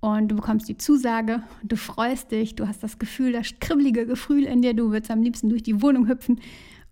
und 0.00 0.28
du 0.28 0.36
bekommst 0.36 0.68
die 0.68 0.76
Zusage, 0.76 1.42
du 1.62 1.76
freust 1.76 2.30
dich, 2.30 2.54
du 2.54 2.66
hast 2.66 2.82
das 2.82 2.98
Gefühl, 2.98 3.32
das 3.32 3.52
kribbelige 3.60 4.06
Gefühl 4.06 4.44
in 4.44 4.62
dir, 4.62 4.74
du 4.74 4.90
würdest 4.90 5.10
am 5.10 5.22
liebsten 5.22 5.48
durch 5.48 5.62
die 5.62 5.82
Wohnung 5.82 6.08
hüpfen 6.08 6.40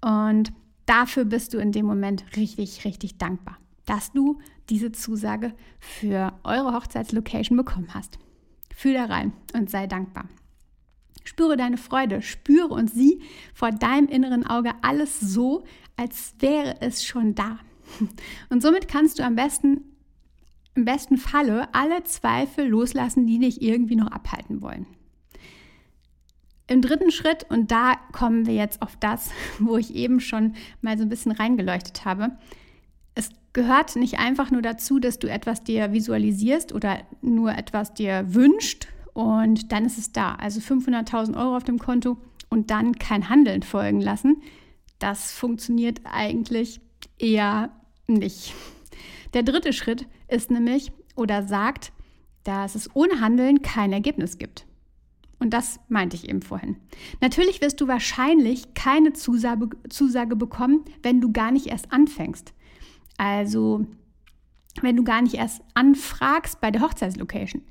und 0.00 0.52
dafür 0.86 1.24
bist 1.24 1.54
du 1.54 1.58
in 1.58 1.72
dem 1.72 1.86
Moment 1.86 2.24
richtig, 2.36 2.84
richtig 2.84 3.18
dankbar, 3.18 3.58
dass 3.86 4.12
du 4.12 4.40
diese 4.68 4.92
Zusage 4.92 5.54
für 5.80 6.32
eure 6.44 6.74
Hochzeitslocation 6.74 7.56
bekommen 7.56 7.94
hast. 7.94 8.18
Fühl 8.74 8.94
da 8.94 9.06
rein 9.06 9.32
und 9.54 9.70
sei 9.70 9.86
dankbar. 9.86 10.28
Spüre 11.24 11.56
deine 11.56 11.76
Freude, 11.76 12.22
spüre 12.22 12.68
und 12.68 12.90
sieh 12.90 13.20
vor 13.52 13.70
deinem 13.70 14.08
inneren 14.08 14.46
Auge 14.46 14.72
alles 14.82 15.20
so, 15.20 15.64
als 15.98 16.34
wäre 16.38 16.80
es 16.80 17.04
schon 17.04 17.34
da. 17.34 17.58
Und 18.48 18.62
somit 18.62 18.88
kannst 18.88 19.18
du 19.18 19.24
am 19.24 19.34
besten, 19.34 19.82
im 20.74 20.84
besten 20.84 21.16
Falle 21.16 21.68
alle 21.74 22.04
Zweifel 22.04 22.68
loslassen, 22.68 23.26
die 23.26 23.38
dich 23.38 23.60
irgendwie 23.60 23.96
noch 23.96 24.10
abhalten 24.10 24.62
wollen. 24.62 24.86
Im 26.68 26.82
dritten 26.82 27.10
Schritt, 27.10 27.46
und 27.48 27.70
da 27.70 27.94
kommen 28.12 28.46
wir 28.46 28.54
jetzt 28.54 28.80
auf 28.82 28.96
das, 28.96 29.30
wo 29.58 29.76
ich 29.76 29.94
eben 29.94 30.20
schon 30.20 30.54
mal 30.80 30.96
so 30.96 31.02
ein 31.02 31.08
bisschen 31.08 31.32
reingeleuchtet 31.32 32.04
habe, 32.04 32.38
es 33.14 33.30
gehört 33.52 33.96
nicht 33.96 34.20
einfach 34.20 34.52
nur 34.52 34.62
dazu, 34.62 35.00
dass 35.00 35.18
du 35.18 35.28
etwas 35.28 35.64
dir 35.64 35.92
visualisierst 35.92 36.72
oder 36.72 37.00
nur 37.20 37.52
etwas 37.52 37.92
dir 37.92 38.32
wünscht 38.32 38.86
und 39.14 39.72
dann 39.72 39.84
ist 39.84 39.98
es 39.98 40.12
da. 40.12 40.36
Also 40.36 40.60
500.000 40.60 41.36
Euro 41.36 41.56
auf 41.56 41.64
dem 41.64 41.80
Konto 41.80 42.18
und 42.50 42.70
dann 42.70 42.92
kein 42.92 43.28
Handeln 43.28 43.64
folgen 43.64 44.00
lassen. 44.00 44.40
Das 44.98 45.32
funktioniert 45.32 46.00
eigentlich 46.04 46.80
eher 47.18 47.70
nicht. 48.06 48.54
Der 49.34 49.42
dritte 49.42 49.72
Schritt 49.72 50.06
ist 50.28 50.50
nämlich 50.50 50.92
oder 51.14 51.42
sagt, 51.42 51.92
dass 52.44 52.74
es 52.74 52.94
ohne 52.94 53.20
Handeln 53.20 53.62
kein 53.62 53.92
Ergebnis 53.92 54.38
gibt. 54.38 54.66
Und 55.38 55.50
das 55.54 55.78
meinte 55.88 56.16
ich 56.16 56.28
eben 56.28 56.42
vorhin. 56.42 56.76
Natürlich 57.20 57.60
wirst 57.60 57.80
du 57.80 57.86
wahrscheinlich 57.86 58.74
keine 58.74 59.12
Zusage, 59.12 59.68
Zusage 59.88 60.34
bekommen, 60.34 60.84
wenn 61.02 61.20
du 61.20 61.30
gar 61.32 61.52
nicht 61.52 61.66
erst 61.66 61.92
anfängst. 61.92 62.54
Also 63.18 63.86
wenn 64.80 64.96
du 64.96 65.04
gar 65.04 65.22
nicht 65.22 65.34
erst 65.34 65.62
anfragst 65.74 66.60
bei 66.60 66.70
der 66.70 66.82
Hochzeitslocation 66.82 67.62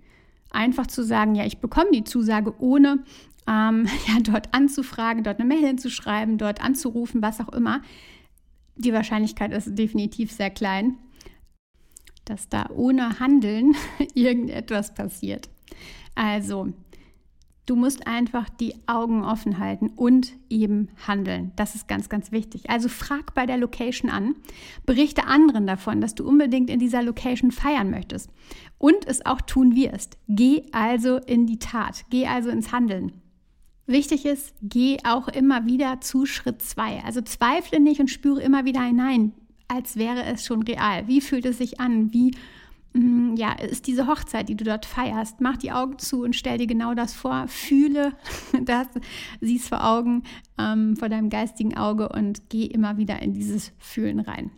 einfach 0.51 0.87
zu 0.87 1.03
sagen, 1.03 1.35
ja, 1.35 1.45
ich 1.45 1.59
bekomme 1.59 1.91
die 1.91 2.03
Zusage, 2.03 2.53
ohne 2.59 3.03
ähm, 3.47 3.87
ja, 4.07 4.19
dort 4.21 4.53
anzufragen, 4.53 5.23
dort 5.23 5.39
eine 5.39 5.47
Mail 5.47 5.65
hinzuschreiben, 5.65 6.37
dort 6.37 6.61
anzurufen, 6.61 7.21
was 7.21 7.39
auch 7.39 7.49
immer. 7.49 7.81
Die 8.75 8.93
Wahrscheinlichkeit 8.93 9.51
ist 9.51 9.77
definitiv 9.77 10.31
sehr 10.31 10.49
klein, 10.49 10.97
dass 12.25 12.49
da 12.49 12.69
ohne 12.69 13.19
Handeln 13.19 13.75
irgendetwas 14.13 14.93
passiert. 14.93 15.49
Also, 16.15 16.73
Du 17.67 17.75
musst 17.75 18.07
einfach 18.07 18.47
die 18.47 18.75
Augen 18.87 19.25
offen 19.25 19.59
halten 19.59 19.89
und 19.97 20.31
eben 20.49 20.87
handeln. 21.05 21.51
Das 21.57 21.75
ist 21.75 21.89
ganz, 21.89 22.07
ganz 22.07 22.31
wichtig. 22.31 22.69
Also 22.69 22.87
frag 22.87 23.33
bei 23.33 23.45
der 23.45 23.57
Location 23.57 24.09
an, 24.09 24.35
berichte 24.85 25.25
anderen 25.27 25.67
davon, 25.67 25.99
dass 25.99 26.15
du 26.15 26.25
unbedingt 26.25 26.69
in 26.69 26.79
dieser 26.79 27.03
Location 27.03 27.51
feiern 27.51 27.89
möchtest 27.89 28.29
und 28.77 29.05
es 29.05 29.25
auch 29.25 29.41
tun 29.41 29.75
wirst. 29.75 30.17
Geh 30.29 30.63
also 30.71 31.17
in 31.17 31.45
die 31.45 31.59
Tat, 31.59 32.05
geh 32.09 32.25
also 32.25 32.49
ins 32.49 32.71
Handeln. 32.71 33.21
Wichtig 33.87 34.25
ist, 34.25 34.53
geh 34.61 34.97
auch 35.05 35.27
immer 35.27 35.65
wieder 35.65 36.01
zu 36.01 36.25
Schritt 36.25 36.61
zwei. 36.61 37.01
Also 37.03 37.21
zweifle 37.21 37.79
nicht 37.79 37.99
und 37.99 38.09
spüre 38.09 38.41
immer 38.41 38.65
wieder 38.65 38.83
hinein, 38.83 39.31
als 39.67 39.95
wäre 39.95 40.23
es 40.23 40.45
schon 40.45 40.61
real. 40.63 41.07
Wie 41.07 41.21
fühlt 41.21 41.45
es 41.45 41.57
sich 41.57 41.79
an? 41.79 42.13
Wie 42.13 42.31
Mm, 42.97 43.35
ja, 43.35 43.53
ist 43.53 43.87
diese 43.87 44.07
Hochzeit, 44.07 44.49
die 44.49 44.55
du 44.55 44.63
dort 44.63 44.85
feierst. 44.85 45.39
Mach 45.39 45.57
die 45.57 45.71
Augen 45.71 45.99
zu 45.99 46.23
und 46.23 46.35
stell 46.35 46.57
dir 46.57 46.67
genau 46.67 46.93
das 46.93 47.13
vor. 47.13 47.47
Fühle 47.47 48.13
das, 48.61 48.87
sieh 49.39 49.57
es 49.57 49.67
vor 49.67 49.85
Augen, 49.85 50.23
ähm, 50.57 50.95
vor 50.95 51.09
deinem 51.09 51.29
geistigen 51.29 51.77
Auge 51.77 52.09
und 52.09 52.49
geh 52.49 52.65
immer 52.65 52.97
wieder 52.97 53.21
in 53.21 53.33
dieses 53.33 53.71
Fühlen 53.77 54.19
rein. 54.19 54.51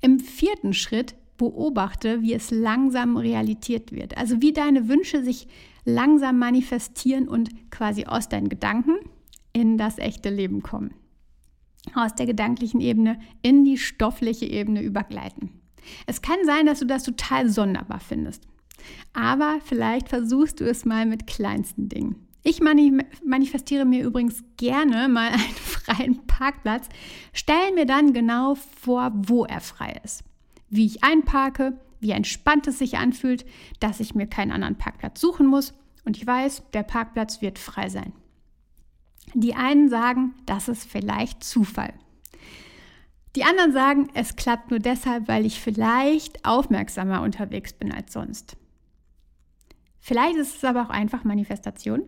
Im 0.00 0.20
vierten 0.20 0.74
Schritt 0.74 1.14
beobachte, 1.36 2.20
wie 2.20 2.34
es 2.34 2.50
langsam 2.50 3.16
Realität 3.16 3.92
wird. 3.92 4.18
Also 4.18 4.42
wie 4.42 4.52
deine 4.52 4.88
Wünsche 4.88 5.24
sich 5.24 5.48
langsam 5.94 6.38
manifestieren 6.38 7.28
und 7.28 7.70
quasi 7.70 8.04
aus 8.04 8.28
deinen 8.28 8.48
Gedanken 8.48 8.96
in 9.52 9.78
das 9.78 9.98
echte 9.98 10.30
Leben 10.30 10.62
kommen. 10.62 10.94
Aus 11.94 12.14
der 12.14 12.26
gedanklichen 12.26 12.80
Ebene 12.80 13.18
in 13.42 13.64
die 13.64 13.78
stoffliche 13.78 14.46
Ebene 14.46 14.82
übergleiten. 14.82 15.50
Es 16.06 16.22
kann 16.22 16.38
sein, 16.44 16.66
dass 16.66 16.80
du 16.80 16.86
das 16.86 17.04
total 17.04 17.48
sonderbar 17.48 18.00
findest. 18.00 18.46
Aber 19.12 19.58
vielleicht 19.64 20.08
versuchst 20.08 20.60
du 20.60 20.64
es 20.64 20.84
mal 20.84 21.06
mit 21.06 21.26
kleinsten 21.26 21.88
Dingen. 21.88 22.26
Ich 22.42 22.60
manifestiere 22.62 23.84
mir 23.84 24.02
übrigens 24.02 24.42
gerne 24.56 25.08
mal 25.08 25.28
einen 25.32 25.40
freien 25.40 26.26
Parkplatz, 26.26 26.88
stelle 27.32 27.74
mir 27.74 27.86
dann 27.86 28.12
genau 28.12 28.54
vor, 28.54 29.12
wo 29.14 29.44
er 29.44 29.60
frei 29.60 30.00
ist. 30.04 30.24
Wie 30.70 30.86
ich 30.86 31.04
einparke, 31.04 31.78
wie 32.00 32.12
entspannt 32.12 32.66
es 32.66 32.78
sich 32.78 32.96
anfühlt, 32.96 33.44
dass 33.80 34.00
ich 34.00 34.14
mir 34.14 34.26
keinen 34.26 34.52
anderen 34.52 34.76
Parkplatz 34.76 35.20
suchen 35.20 35.46
muss 35.46 35.74
und 36.04 36.16
ich 36.16 36.26
weiß, 36.26 36.62
der 36.72 36.82
Parkplatz 36.82 37.42
wird 37.42 37.58
frei 37.58 37.88
sein. 37.88 38.12
Die 39.34 39.54
einen 39.54 39.88
sagen, 39.88 40.34
das 40.46 40.68
ist 40.68 40.90
vielleicht 40.90 41.44
Zufall. 41.44 41.94
Die 43.36 43.44
anderen 43.44 43.72
sagen, 43.72 44.08
es 44.14 44.34
klappt 44.34 44.70
nur 44.70 44.80
deshalb, 44.80 45.28
weil 45.28 45.46
ich 45.46 45.60
vielleicht 45.60 46.44
aufmerksamer 46.44 47.22
unterwegs 47.22 47.72
bin 47.72 47.92
als 47.92 48.12
sonst. 48.12 48.56
Vielleicht 50.00 50.36
ist 50.36 50.56
es 50.56 50.64
aber 50.64 50.82
auch 50.82 50.90
einfach 50.90 51.22
Manifestation. 51.22 52.02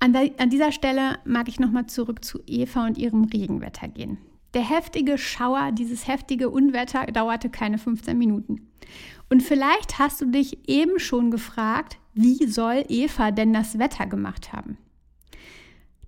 An, 0.00 0.12
der, 0.12 0.30
an 0.38 0.50
dieser 0.50 0.72
Stelle 0.72 1.20
mag 1.24 1.46
ich 1.46 1.60
nochmal 1.60 1.86
zurück 1.86 2.24
zu 2.24 2.42
Eva 2.46 2.86
und 2.86 2.98
ihrem 2.98 3.24
Regenwetter 3.24 3.86
gehen. 3.86 4.18
Der 4.54 4.68
heftige 4.68 5.16
Schauer, 5.16 5.72
dieses 5.72 6.06
heftige 6.06 6.50
Unwetter 6.50 7.06
dauerte 7.06 7.48
keine 7.48 7.78
15 7.78 8.16
Minuten. 8.18 8.68
Und 9.30 9.42
vielleicht 9.42 9.98
hast 9.98 10.20
du 10.20 10.26
dich 10.26 10.68
eben 10.68 10.98
schon 10.98 11.30
gefragt, 11.30 11.98
wie 12.12 12.46
soll 12.46 12.84
Eva 12.88 13.30
denn 13.30 13.54
das 13.54 13.78
Wetter 13.78 14.06
gemacht 14.06 14.52
haben? 14.52 14.76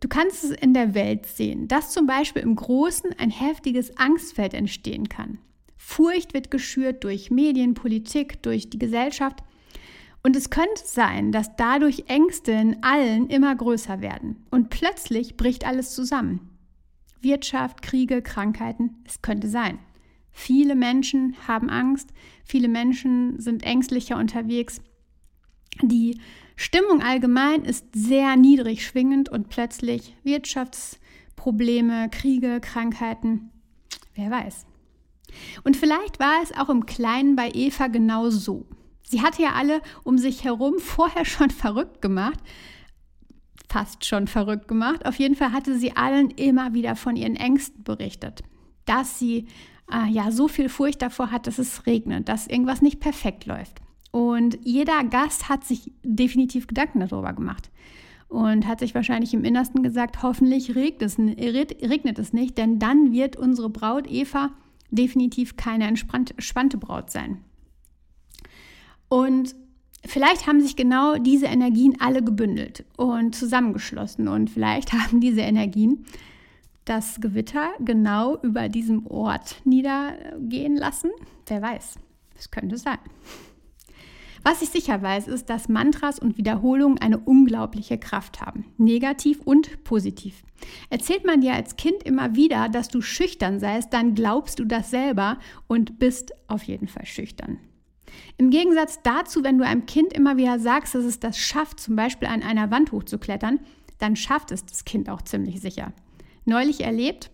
Du 0.00 0.08
kannst 0.08 0.44
es 0.44 0.50
in 0.50 0.74
der 0.74 0.94
Welt 0.94 1.24
sehen, 1.24 1.66
dass 1.66 1.92
zum 1.92 2.06
Beispiel 2.06 2.42
im 2.42 2.56
Großen 2.56 3.14
ein 3.18 3.30
heftiges 3.30 3.96
Angstfeld 3.96 4.52
entstehen 4.52 5.08
kann. 5.08 5.38
Furcht 5.78 6.34
wird 6.34 6.50
geschürt 6.50 7.04
durch 7.04 7.30
Medien, 7.30 7.72
Politik, 7.72 8.42
durch 8.42 8.68
die 8.68 8.78
Gesellschaft. 8.78 9.42
Und 10.22 10.36
es 10.36 10.50
könnte 10.50 10.82
sein, 10.84 11.32
dass 11.32 11.56
dadurch 11.56 12.04
Ängste 12.08 12.52
in 12.52 12.82
allen 12.82 13.28
immer 13.28 13.54
größer 13.54 14.02
werden. 14.02 14.44
Und 14.50 14.68
plötzlich 14.68 15.38
bricht 15.38 15.66
alles 15.66 15.94
zusammen. 15.94 16.53
Wirtschaft, 17.24 17.82
Kriege, 17.82 18.22
Krankheiten, 18.22 19.02
es 19.04 19.22
könnte 19.22 19.48
sein. 19.48 19.78
Viele 20.30 20.74
Menschen 20.74 21.36
haben 21.46 21.70
Angst, 21.70 22.10
viele 22.44 22.68
Menschen 22.68 23.40
sind 23.40 23.62
ängstlicher 23.62 24.16
unterwegs. 24.18 24.80
Die 25.82 26.20
Stimmung 26.56 27.02
allgemein 27.02 27.64
ist 27.64 27.86
sehr 27.94 28.36
niedrig 28.36 28.86
schwingend 28.86 29.28
und 29.28 29.48
plötzlich 29.48 30.16
Wirtschaftsprobleme, 30.22 32.08
Kriege, 32.10 32.60
Krankheiten, 32.60 33.50
wer 34.14 34.30
weiß. 34.30 34.66
Und 35.64 35.76
vielleicht 35.76 36.20
war 36.20 36.42
es 36.42 36.56
auch 36.56 36.68
im 36.68 36.86
Kleinen 36.86 37.36
bei 37.36 37.50
Eva 37.52 37.88
genau 37.88 38.30
so. 38.30 38.66
Sie 39.02 39.22
hatte 39.22 39.42
ja 39.42 39.52
alle 39.52 39.80
um 40.02 40.18
sich 40.18 40.44
herum 40.44 40.78
vorher 40.78 41.24
schon 41.24 41.50
verrückt 41.50 42.02
gemacht, 42.02 42.38
fast 43.74 44.04
schon 44.04 44.28
verrückt 44.28 44.68
gemacht. 44.68 45.04
Auf 45.04 45.18
jeden 45.18 45.34
Fall 45.34 45.50
hatte 45.50 45.76
sie 45.76 45.96
allen 45.96 46.30
immer 46.30 46.74
wieder 46.74 46.94
von 46.94 47.16
ihren 47.16 47.34
Ängsten 47.34 47.82
berichtet, 47.82 48.44
dass 48.84 49.18
sie 49.18 49.48
äh, 49.92 50.08
ja 50.08 50.30
so 50.30 50.46
viel 50.46 50.68
Furcht 50.68 51.02
davor 51.02 51.32
hat, 51.32 51.48
dass 51.48 51.58
es 51.58 51.84
regnet, 51.84 52.28
dass 52.28 52.46
irgendwas 52.46 52.82
nicht 52.82 53.00
perfekt 53.00 53.46
läuft. 53.46 53.80
Und 54.12 54.58
jeder 54.62 55.02
Gast 55.02 55.48
hat 55.48 55.64
sich 55.64 55.90
definitiv 56.04 56.68
Gedanken 56.68 57.00
darüber 57.00 57.32
gemacht 57.32 57.72
und 58.28 58.64
hat 58.68 58.78
sich 58.78 58.94
wahrscheinlich 58.94 59.34
im 59.34 59.42
Innersten 59.42 59.82
gesagt, 59.82 60.22
hoffentlich 60.22 60.76
regnet 60.76 61.02
es, 61.02 61.18
regnet 61.18 62.20
es 62.20 62.32
nicht, 62.32 62.56
denn 62.56 62.78
dann 62.78 63.12
wird 63.12 63.34
unsere 63.34 63.70
Braut 63.70 64.08
Eva 64.08 64.50
definitiv 64.92 65.56
keine 65.56 65.88
entspannte 65.88 66.78
Braut 66.78 67.10
sein. 67.10 67.38
Und 69.08 69.56
vielleicht 70.06 70.46
haben 70.46 70.60
sich 70.60 70.76
genau 70.76 71.16
diese 71.16 71.46
Energien 71.46 71.96
alle 72.00 72.22
gebündelt 72.22 72.84
und 72.96 73.34
zusammengeschlossen 73.34 74.28
und 74.28 74.50
vielleicht 74.50 74.92
haben 74.92 75.20
diese 75.20 75.40
Energien 75.40 76.04
das 76.84 77.20
Gewitter 77.20 77.70
genau 77.80 78.36
über 78.42 78.68
diesem 78.68 79.06
Ort 79.06 79.56
niedergehen 79.64 80.76
lassen? 80.76 81.10
Wer 81.46 81.62
weiß, 81.62 81.94
es 82.38 82.50
könnte 82.50 82.76
sein. 82.76 82.98
Was 84.46 84.60
ich 84.60 84.68
sicher 84.68 85.00
weiß, 85.00 85.28
ist, 85.28 85.48
dass 85.48 85.70
Mantras 85.70 86.18
und 86.18 86.36
Wiederholungen 86.36 86.98
eine 86.98 87.18
unglaubliche 87.18 87.96
Kraft 87.96 88.42
haben, 88.42 88.66
negativ 88.76 89.40
und 89.40 89.82
positiv. 89.84 90.42
Erzählt 90.90 91.24
man 91.24 91.40
dir 91.40 91.54
als 91.54 91.76
Kind 91.76 92.02
immer 92.02 92.34
wieder, 92.34 92.68
dass 92.68 92.88
du 92.88 93.00
schüchtern 93.00 93.58
seist, 93.58 93.94
dann 93.94 94.14
glaubst 94.14 94.58
du 94.58 94.66
das 94.66 94.90
selber 94.90 95.38
und 95.66 95.98
bist 95.98 96.32
auf 96.46 96.62
jeden 96.64 96.88
Fall 96.88 97.06
schüchtern. 97.06 97.58
Im 98.36 98.50
Gegensatz 98.50 99.00
dazu, 99.02 99.44
wenn 99.44 99.58
du 99.58 99.64
einem 99.64 99.86
Kind 99.86 100.12
immer 100.12 100.36
wieder 100.36 100.58
sagst, 100.58 100.94
dass 100.94 101.04
es 101.04 101.20
das 101.20 101.38
schafft, 101.38 101.80
zum 101.80 101.96
Beispiel 101.96 102.28
an 102.28 102.42
einer 102.42 102.70
Wand 102.70 102.92
hochzuklettern, 102.92 103.60
dann 103.98 104.16
schafft 104.16 104.50
es 104.50 104.64
das 104.66 104.84
Kind 104.84 105.08
auch 105.08 105.22
ziemlich 105.22 105.60
sicher. 105.60 105.92
Neulich 106.44 106.82
erlebt, 106.82 107.30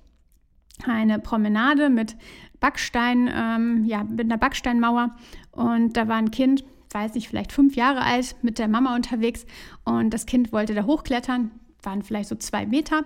eine 0.86 1.18
Promenade 1.18 1.90
mit 1.90 2.16
Backstein, 2.60 3.30
ähm, 3.32 3.84
ja, 3.84 4.04
mit 4.04 4.20
einer 4.20 4.38
Backsteinmauer 4.38 5.16
und 5.52 5.96
da 5.96 6.08
war 6.08 6.16
ein 6.16 6.30
Kind, 6.30 6.64
weiß 6.92 7.16
ich, 7.16 7.28
vielleicht 7.28 7.52
fünf 7.52 7.76
Jahre 7.76 8.02
alt, 8.02 8.36
mit 8.42 8.58
der 8.58 8.68
Mama 8.68 8.94
unterwegs 8.94 9.46
und 9.84 10.10
das 10.12 10.26
Kind 10.26 10.52
wollte 10.52 10.74
da 10.74 10.84
hochklettern, 10.84 11.50
waren 11.82 12.02
vielleicht 12.02 12.28
so 12.28 12.36
zwei 12.36 12.66
Meter 12.66 13.04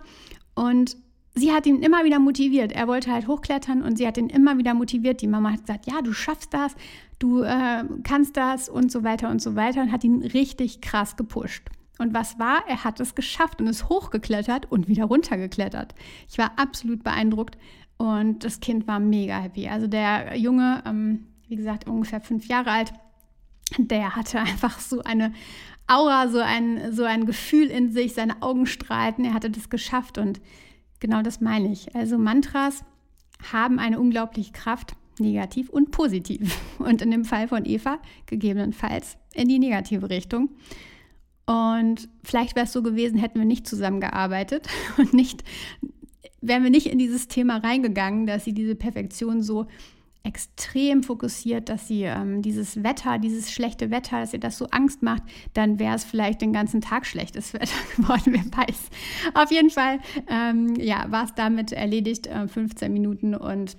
und 0.54 0.96
sie 1.34 1.52
hat 1.52 1.66
ihn 1.66 1.82
immer 1.82 2.04
wieder 2.04 2.18
motiviert. 2.18 2.72
Er 2.72 2.86
wollte 2.86 3.12
halt 3.12 3.26
hochklettern 3.26 3.82
und 3.82 3.98
sie 3.98 4.06
hat 4.06 4.16
ihn 4.16 4.28
immer 4.28 4.56
wieder 4.58 4.74
motiviert. 4.74 5.20
Die 5.20 5.26
Mama 5.26 5.52
hat 5.52 5.60
gesagt, 5.60 5.86
ja, 5.86 6.00
du 6.00 6.12
schaffst 6.12 6.54
das, 6.54 6.74
du 7.18 7.42
äh, 7.42 7.84
kannst 8.02 8.36
das 8.36 8.68
und 8.68 8.92
so 8.92 9.02
weiter 9.02 9.30
und 9.30 9.42
so 9.42 9.56
weiter 9.56 9.82
und 9.82 9.92
hat 9.92 10.04
ihn 10.04 10.22
richtig 10.22 10.80
krass 10.80 11.16
gepusht. 11.16 11.68
Und 11.98 12.12
was 12.12 12.38
war? 12.38 12.64
Er 12.68 12.84
hat 12.84 13.00
es 13.00 13.14
geschafft 13.14 13.60
und 13.60 13.68
ist 13.68 13.88
hochgeklettert 13.88 14.70
und 14.70 14.88
wieder 14.88 15.04
runtergeklettert. 15.04 15.94
Ich 16.28 16.38
war 16.38 16.52
absolut 16.56 17.04
beeindruckt 17.04 17.56
und 17.96 18.44
das 18.44 18.60
Kind 18.60 18.86
war 18.86 18.98
mega 18.98 19.38
happy. 19.38 19.68
Also 19.68 19.86
der 19.86 20.36
Junge, 20.36 20.82
ähm, 20.86 21.26
wie 21.48 21.56
gesagt, 21.56 21.86
ungefähr 21.86 22.20
fünf 22.20 22.46
Jahre 22.48 22.70
alt, 22.70 22.92
der 23.78 24.16
hatte 24.16 24.40
einfach 24.40 24.78
so 24.80 25.02
eine 25.02 25.32
Aura, 25.86 26.28
so 26.28 26.38
ein, 26.38 26.92
so 26.92 27.04
ein 27.04 27.26
Gefühl 27.26 27.68
in 27.68 27.92
sich, 27.92 28.14
seine 28.14 28.42
Augen 28.42 28.66
strahlten, 28.66 29.24
er 29.24 29.34
hatte 29.34 29.50
das 29.50 29.68
geschafft 29.68 30.18
und 30.18 30.40
genau 31.04 31.20
das 31.20 31.42
meine 31.42 31.70
ich. 31.70 31.94
Also 31.94 32.16
Mantras 32.16 32.82
haben 33.52 33.78
eine 33.78 34.00
unglaubliche 34.00 34.52
Kraft, 34.52 34.96
negativ 35.18 35.68
und 35.68 35.90
positiv. 35.90 36.58
Und 36.78 37.02
in 37.02 37.10
dem 37.10 37.26
Fall 37.26 37.46
von 37.46 37.66
Eva 37.66 37.98
gegebenenfalls 38.24 39.18
in 39.34 39.48
die 39.48 39.58
negative 39.58 40.08
Richtung. 40.08 40.48
Und 41.44 42.08
vielleicht 42.22 42.56
wäre 42.56 42.64
es 42.64 42.72
so 42.72 42.82
gewesen, 42.82 43.18
hätten 43.18 43.38
wir 43.38 43.44
nicht 43.44 43.66
zusammengearbeitet 43.66 44.66
und 44.96 45.12
nicht, 45.12 45.44
wären 46.40 46.62
wir 46.62 46.70
nicht 46.70 46.86
in 46.86 46.98
dieses 46.98 47.28
Thema 47.28 47.58
reingegangen, 47.58 48.26
dass 48.26 48.44
sie 48.44 48.54
diese 48.54 48.74
Perfektion 48.74 49.42
so 49.42 49.66
extrem 50.24 51.02
fokussiert, 51.02 51.68
dass 51.68 51.86
sie 51.86 52.02
ähm, 52.02 52.40
dieses 52.40 52.82
Wetter, 52.82 53.18
dieses 53.18 53.52
schlechte 53.52 53.90
Wetter, 53.90 54.20
dass 54.20 54.32
ihr 54.32 54.40
das 54.40 54.56
so 54.56 54.66
Angst 54.70 55.02
macht, 55.02 55.22
dann 55.52 55.78
wäre 55.78 55.94
es 55.94 56.04
vielleicht 56.04 56.40
den 56.40 56.52
ganzen 56.52 56.80
Tag 56.80 57.06
schlechtes 57.06 57.52
Wetter 57.54 57.76
geworden, 57.96 58.32
wer 58.32 58.66
weiß. 58.66 58.90
Auf 59.34 59.52
jeden 59.52 59.70
Fall, 59.70 60.00
ähm, 60.28 60.74
ja, 60.76 61.04
war 61.10 61.24
es 61.24 61.34
damit 61.34 61.72
erledigt, 61.72 62.26
äh, 62.26 62.48
15 62.48 62.92
Minuten 62.92 63.34
und 63.34 63.76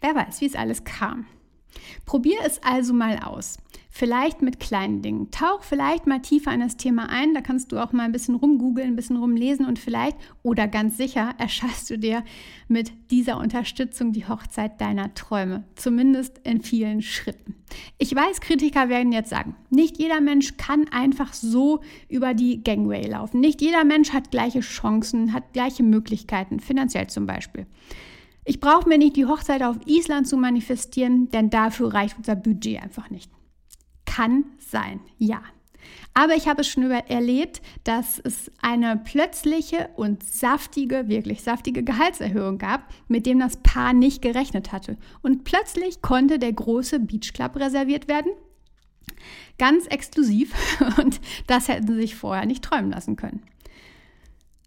wer 0.00 0.14
weiß, 0.16 0.40
wie 0.40 0.46
es 0.46 0.56
alles 0.56 0.82
kam. 0.82 1.26
Probier 2.04 2.38
es 2.44 2.60
also 2.64 2.92
mal 2.92 3.20
aus. 3.20 3.58
Vielleicht 4.00 4.40
mit 4.40 4.60
kleinen 4.60 5.02
Dingen. 5.02 5.30
Tauch 5.30 5.62
vielleicht 5.62 6.06
mal 6.06 6.22
tiefer 6.22 6.54
in 6.54 6.60
das 6.60 6.78
Thema 6.78 7.10
ein. 7.10 7.34
Da 7.34 7.42
kannst 7.42 7.70
du 7.70 7.78
auch 7.78 7.92
mal 7.92 8.04
ein 8.04 8.12
bisschen 8.12 8.34
rumgoogeln, 8.34 8.88
ein 8.88 8.96
bisschen 8.96 9.18
rumlesen 9.18 9.66
und 9.66 9.78
vielleicht 9.78 10.16
oder 10.42 10.66
ganz 10.68 10.96
sicher 10.96 11.34
erschaffst 11.36 11.90
du 11.90 11.98
dir 11.98 12.24
mit 12.66 12.92
dieser 13.10 13.36
Unterstützung 13.36 14.12
die 14.12 14.26
Hochzeit 14.26 14.80
deiner 14.80 15.12
Träume. 15.12 15.64
Zumindest 15.74 16.38
in 16.44 16.62
vielen 16.62 17.02
Schritten. 17.02 17.56
Ich 17.98 18.14
weiß, 18.14 18.40
Kritiker 18.40 18.88
werden 18.88 19.12
jetzt 19.12 19.28
sagen, 19.28 19.54
nicht 19.68 19.98
jeder 19.98 20.22
Mensch 20.22 20.56
kann 20.56 20.88
einfach 20.90 21.34
so 21.34 21.80
über 22.08 22.32
die 22.32 22.64
Gangway 22.64 23.06
laufen. 23.06 23.40
Nicht 23.40 23.60
jeder 23.60 23.84
Mensch 23.84 24.14
hat 24.14 24.30
gleiche 24.30 24.60
Chancen, 24.60 25.34
hat 25.34 25.52
gleiche 25.52 25.82
Möglichkeiten, 25.82 26.60
finanziell 26.60 27.08
zum 27.08 27.26
Beispiel. 27.26 27.66
Ich 28.46 28.60
brauche 28.60 28.88
mir 28.88 28.96
nicht 28.96 29.16
die 29.16 29.26
Hochzeit 29.26 29.62
auf 29.62 29.76
Island 29.84 30.26
zu 30.26 30.38
manifestieren, 30.38 31.28
denn 31.28 31.50
dafür 31.50 31.92
reicht 31.92 32.16
unser 32.16 32.34
Budget 32.34 32.82
einfach 32.82 33.10
nicht. 33.10 33.30
Kann 34.10 34.44
sein, 34.58 35.00
ja. 35.18 35.40
Aber 36.14 36.34
ich 36.34 36.48
habe 36.48 36.62
es 36.62 36.68
schon 36.68 36.90
erlebt, 36.90 37.62
dass 37.84 38.18
es 38.18 38.50
eine 38.60 38.96
plötzliche 38.96 39.88
und 39.94 40.24
saftige, 40.24 41.08
wirklich 41.08 41.42
saftige 41.42 41.84
Gehaltserhöhung 41.84 42.58
gab, 42.58 42.92
mit 43.06 43.24
dem 43.24 43.38
das 43.38 43.58
Paar 43.58 43.92
nicht 43.92 44.20
gerechnet 44.20 44.72
hatte. 44.72 44.98
Und 45.22 45.44
plötzlich 45.44 46.02
konnte 46.02 46.40
der 46.40 46.52
große 46.52 46.98
Beach 46.98 47.32
Club 47.32 47.56
reserviert 47.56 48.08
werden. 48.08 48.32
Ganz 49.58 49.86
exklusiv. 49.86 50.52
Und 50.98 51.20
das 51.46 51.68
hätten 51.68 51.86
sie 51.86 52.00
sich 52.00 52.16
vorher 52.16 52.46
nicht 52.46 52.64
träumen 52.64 52.90
lassen 52.90 53.14
können. 53.14 53.42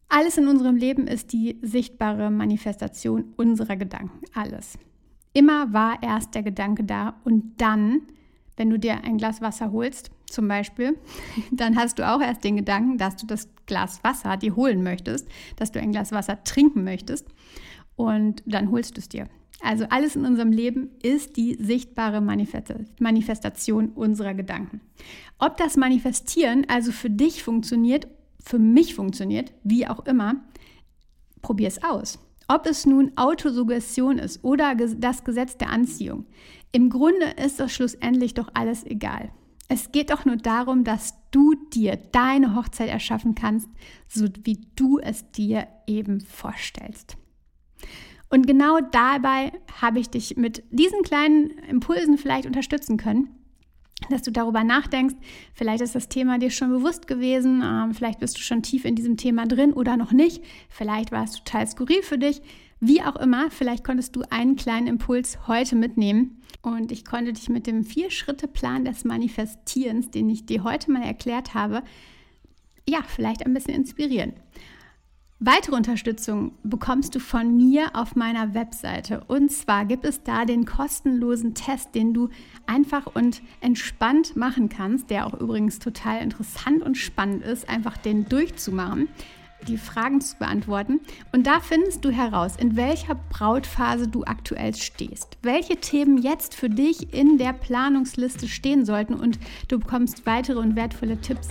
Alles 0.08 0.38
in 0.38 0.48
unserem 0.48 0.78
Leben 0.78 1.08
ist 1.08 1.34
die 1.34 1.58
sichtbare 1.62 2.32
Manifestation 2.32 3.34
unserer 3.36 3.76
Gedanken. 3.76 4.22
Alles. 4.34 4.78
Immer 5.34 5.74
war 5.74 6.02
erst 6.02 6.36
der 6.36 6.44
Gedanke 6.44 6.84
da 6.84 7.16
und 7.24 7.60
dann, 7.60 8.04
wenn 8.58 8.70
du 8.70 8.78
dir 8.78 9.04
ein 9.04 9.18
Glas 9.18 9.42
Wasser 9.42 9.72
holst, 9.72 10.12
zum 10.26 10.48
Beispiel, 10.48 10.98
dann 11.52 11.78
hast 11.78 12.00
du 12.00 12.08
auch 12.08 12.22
erst 12.22 12.44
den 12.44 12.58
Gedanken, 12.58 12.98
dass 12.98 13.16
du 13.16 13.26
das 13.26 13.50
Glas 13.66 14.04
Wasser 14.04 14.38
dir 14.38 14.56
holen 14.56 14.84
möchtest, 14.84 15.28
dass 15.56 15.72
du 15.72 15.80
ein 15.80 15.92
Glas 15.92 16.12
Wasser 16.12 16.44
trinken 16.44 16.84
möchtest 16.84 17.28
und 17.96 18.44
dann 18.46 18.72
holst 18.72 18.98
du 18.98 19.02
es 19.02 19.10
dir. 19.10 19.28
Also 19.62 19.86
alles 19.90 20.18
in 20.18 20.26
unserem 20.26 20.52
Leben 20.52 20.90
ist 21.02 21.38
die 21.38 21.56
sichtbare 21.56 22.20
Manifestation 22.20 23.90
unserer 23.90 24.34
Gedanken. 24.34 24.82
Ob 25.40 25.56
das 25.56 25.78
Manifestieren 25.78 26.66
also 26.68 26.92
für 26.92 27.10
dich 27.10 27.44
funktioniert 27.44 28.08
für 28.44 28.60
mich 28.60 28.94
funktioniert, 28.94 29.54
wie 29.64 29.88
auch 29.88 30.06
immer, 30.06 30.36
probier 31.42 31.68
es 31.68 31.84
aus. 31.84 32.20
Ob 32.48 32.66
es 32.68 32.86
nun 32.86 33.14
Autosuggestion 33.16 34.20
ist 34.20 34.44
oder 34.44 34.76
das 34.76 35.24
Gesetz 35.24 35.58
der 35.58 35.70
Anziehung. 35.70 36.26
Im 36.74 36.90
Grunde 36.90 37.28
ist 37.44 37.60
das 37.60 37.72
schlussendlich 37.72 38.34
doch 38.34 38.50
alles 38.54 38.84
egal. 38.86 39.32
Es 39.70 39.92
geht 39.92 40.10
doch 40.10 40.26
nur 40.26 40.36
darum, 40.36 40.84
dass 40.84 41.14
du 41.32 41.54
dir 41.74 41.96
deine 41.96 42.56
Hochzeit 42.56 42.90
erschaffen 42.90 43.36
kannst, 43.36 43.70
so 44.08 44.28
wie 44.44 44.60
du 44.76 45.00
es 45.00 45.32
dir 45.32 45.68
eben 45.88 46.20
vorstellst. 46.20 47.16
Und 48.30 48.48
genau 48.48 48.80
dabei 48.92 49.54
habe 49.82 50.00
ich 50.00 50.10
dich 50.10 50.36
mit 50.36 50.64
diesen 50.72 51.04
kleinen 51.04 51.52
Impulsen 51.70 52.18
vielleicht 52.18 52.48
unterstützen 52.48 52.98
können 52.98 53.30
dass 54.10 54.22
du 54.22 54.32
darüber 54.32 54.64
nachdenkst. 54.64 55.16
Vielleicht 55.54 55.82
ist 55.82 55.96
das 55.96 56.10
Thema 56.10 56.38
dir 56.38 56.50
schon 56.50 56.70
bewusst 56.70 57.08
gewesen, 57.08 57.62
ähm, 57.64 57.94
vielleicht 57.94 58.20
bist 58.20 58.38
du 58.38 58.42
schon 58.42 58.64
tief 58.64 58.86
in 58.86 58.96
diesem 58.96 59.18
Thema 59.18 59.46
drin 59.46 59.74
oder 59.74 59.98
noch 59.98 60.12
nicht. 60.12 60.44
Vielleicht 60.70 61.12
war 61.12 61.24
es 61.24 61.44
total 61.44 61.68
skurril 61.68 62.02
für 62.02 62.18
dich. 62.18 62.42
Wie 62.86 63.02
auch 63.02 63.16
immer, 63.16 63.50
vielleicht 63.50 63.86
konntest 63.86 64.14
du 64.14 64.24
einen 64.30 64.58
kleinen 64.58 64.88
Impuls 64.88 65.48
heute 65.48 65.78
mitnehmen 65.78 66.42
und 66.62 66.92
ich 66.92 67.06
konnte 67.06 67.32
dich 67.32 67.48
mit 67.48 67.66
dem 67.66 67.86
Vier-Schritte-Plan 67.86 68.84
des 68.84 69.06
Manifestierens, 69.06 70.12
den 70.12 70.30
ich 70.30 70.46
dir 70.46 70.66
heute 70.66 70.92
mal 70.92 71.02
erklärt 71.02 71.54
habe, 71.54 71.82
ja, 72.86 73.00
vielleicht 73.08 73.46
ein 73.46 73.54
bisschen 73.54 73.74
inspirieren. 73.76 74.34
Weitere 75.40 75.78
Unterstützung 75.78 76.56
bekommst 76.64 77.16
du 77.16 77.20
von 77.20 77.56
mir 77.56 77.92
auf 77.94 78.18
meiner 78.18 78.54
Webseite. 78.54 79.24
Und 79.30 79.50
zwar 79.50 79.86
gibt 79.86 80.04
es 80.04 80.22
da 80.24 80.44
den 80.44 80.66
kostenlosen 80.66 81.54
Test, 81.54 81.96
den 81.96 82.14
du 82.14 82.28
einfach 82.66 83.16
und 83.16 83.42
entspannt 83.62 84.36
machen 84.36 84.68
kannst, 84.68 85.10
der 85.10 85.26
auch 85.26 85.40
übrigens 85.40 85.80
total 85.80 86.22
interessant 86.22 86.84
und 86.84 86.98
spannend 86.98 87.44
ist, 87.44 87.70
einfach 87.70 87.96
den 87.96 88.28
durchzumachen, 88.28 89.08
die 89.64 89.78
Fragen 89.78 90.22
zu 90.22 90.38
beantworten. 90.38 91.00
Und 91.32 91.48
da 91.48 91.60
findest 91.60 92.04
du 92.06 92.12
heraus, 92.12 92.56
in 92.58 92.76
welcher 92.76 93.16
Brautphase 93.16 94.08
du 94.08 94.24
aktuell 94.24 94.76
stehst, 94.76 95.38
welche 95.42 95.78
Themen 95.78 96.18
jetzt 96.18 96.56
für 96.56 96.70
dich 96.70 97.14
in 97.14 97.38
der 97.38 97.54
Planungsliste 97.54 98.48
stehen 98.48 98.86
sollten 98.86 99.14
und 99.14 99.40
du 99.68 99.80
bekommst 99.80 100.26
weitere 100.26 100.60
und 100.60 100.76
wertvolle 100.76 101.20
Tipps 101.20 101.50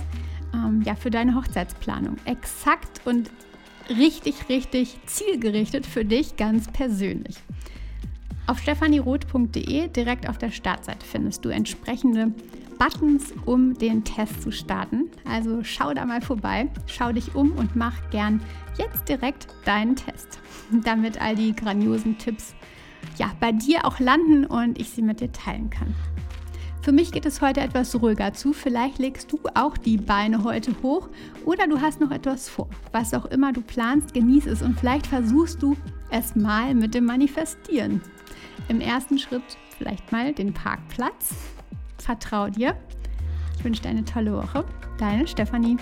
ähm, 0.53 0.81
ja, 0.85 0.95
für 0.95 1.11
deine 1.11 1.35
Hochzeitsplanung. 1.35 2.17
Exakt 2.25 3.01
und 3.05 3.31
richtig, 3.89 4.49
richtig 4.49 4.97
zielgerichtet 5.05 5.85
für 5.85 6.05
dich 6.05 6.37
ganz 6.37 6.71
persönlich. 6.71 7.35
Auf 8.45 8.59
stephanieroth.de 8.59 9.87
direkt 9.87 10.27
auf 10.27 10.37
der 10.37 10.51
Startseite 10.51 11.05
findest 11.05 11.45
du 11.45 11.49
entsprechende 11.49 12.33
Buttons, 12.77 13.33
um 13.45 13.73
den 13.73 14.03
Test 14.03 14.41
zu 14.41 14.51
starten. 14.51 15.09
Also 15.25 15.63
schau 15.63 15.93
da 15.93 16.05
mal 16.05 16.21
vorbei, 16.21 16.69
schau 16.85 17.11
dich 17.11 17.35
um 17.35 17.51
und 17.53 17.75
mach 17.75 17.95
gern 18.09 18.41
jetzt 18.77 19.07
direkt 19.07 19.47
deinen 19.65 19.95
Test, 19.95 20.39
damit 20.83 21.21
all 21.21 21.35
die 21.35 21.55
grandiosen 21.55 22.17
Tipps 22.17 22.55
ja, 23.17 23.31
bei 23.39 23.51
dir 23.51 23.85
auch 23.85 23.99
landen 23.99 24.45
und 24.45 24.79
ich 24.79 24.89
sie 24.89 25.01
mit 25.01 25.19
dir 25.19 25.31
teilen 25.31 25.69
kann. 25.69 25.93
Für 26.81 26.91
mich 26.91 27.13
geht 27.13 27.25
es 27.25 27.41
heute 27.41 27.61
etwas 27.61 27.95
ruhiger 28.01 28.33
zu. 28.33 28.51
Vielleicht 28.51 28.99
legst 28.99 29.31
du 29.31 29.39
auch 29.53 29.77
die 29.77 29.95
Beine 29.95 30.43
heute 30.43 30.73
hoch 30.83 31.07
oder 31.45 31.65
du 31.65 31.79
hast 31.79 32.01
noch 32.01 32.11
etwas 32.11 32.49
vor. 32.49 32.69
Was 32.91 33.13
auch 33.13 33.25
immer 33.25 33.53
du 33.53 33.61
planst, 33.61 34.13
genieß 34.13 34.47
es 34.47 34.61
und 34.61 34.77
vielleicht 34.77 35.07
versuchst 35.07 35.63
du 35.63 35.77
es 36.11 36.35
mal 36.35 36.75
mit 36.75 36.93
dem 36.93 37.05
Manifestieren. 37.05 38.01
Im 38.67 38.81
ersten 38.81 39.17
Schritt 39.17 39.43
vielleicht 39.77 40.11
mal 40.11 40.33
den 40.33 40.53
Parkplatz. 40.53 41.52
Vertrau 42.03 42.49
dir. 42.49 42.75
Ich 43.57 43.63
wünsche 43.63 43.81
dir 43.81 43.89
eine 43.89 44.03
tolle 44.03 44.33
Woche. 44.33 44.65
Deine 44.97 45.25
Stefanie. 45.25 45.77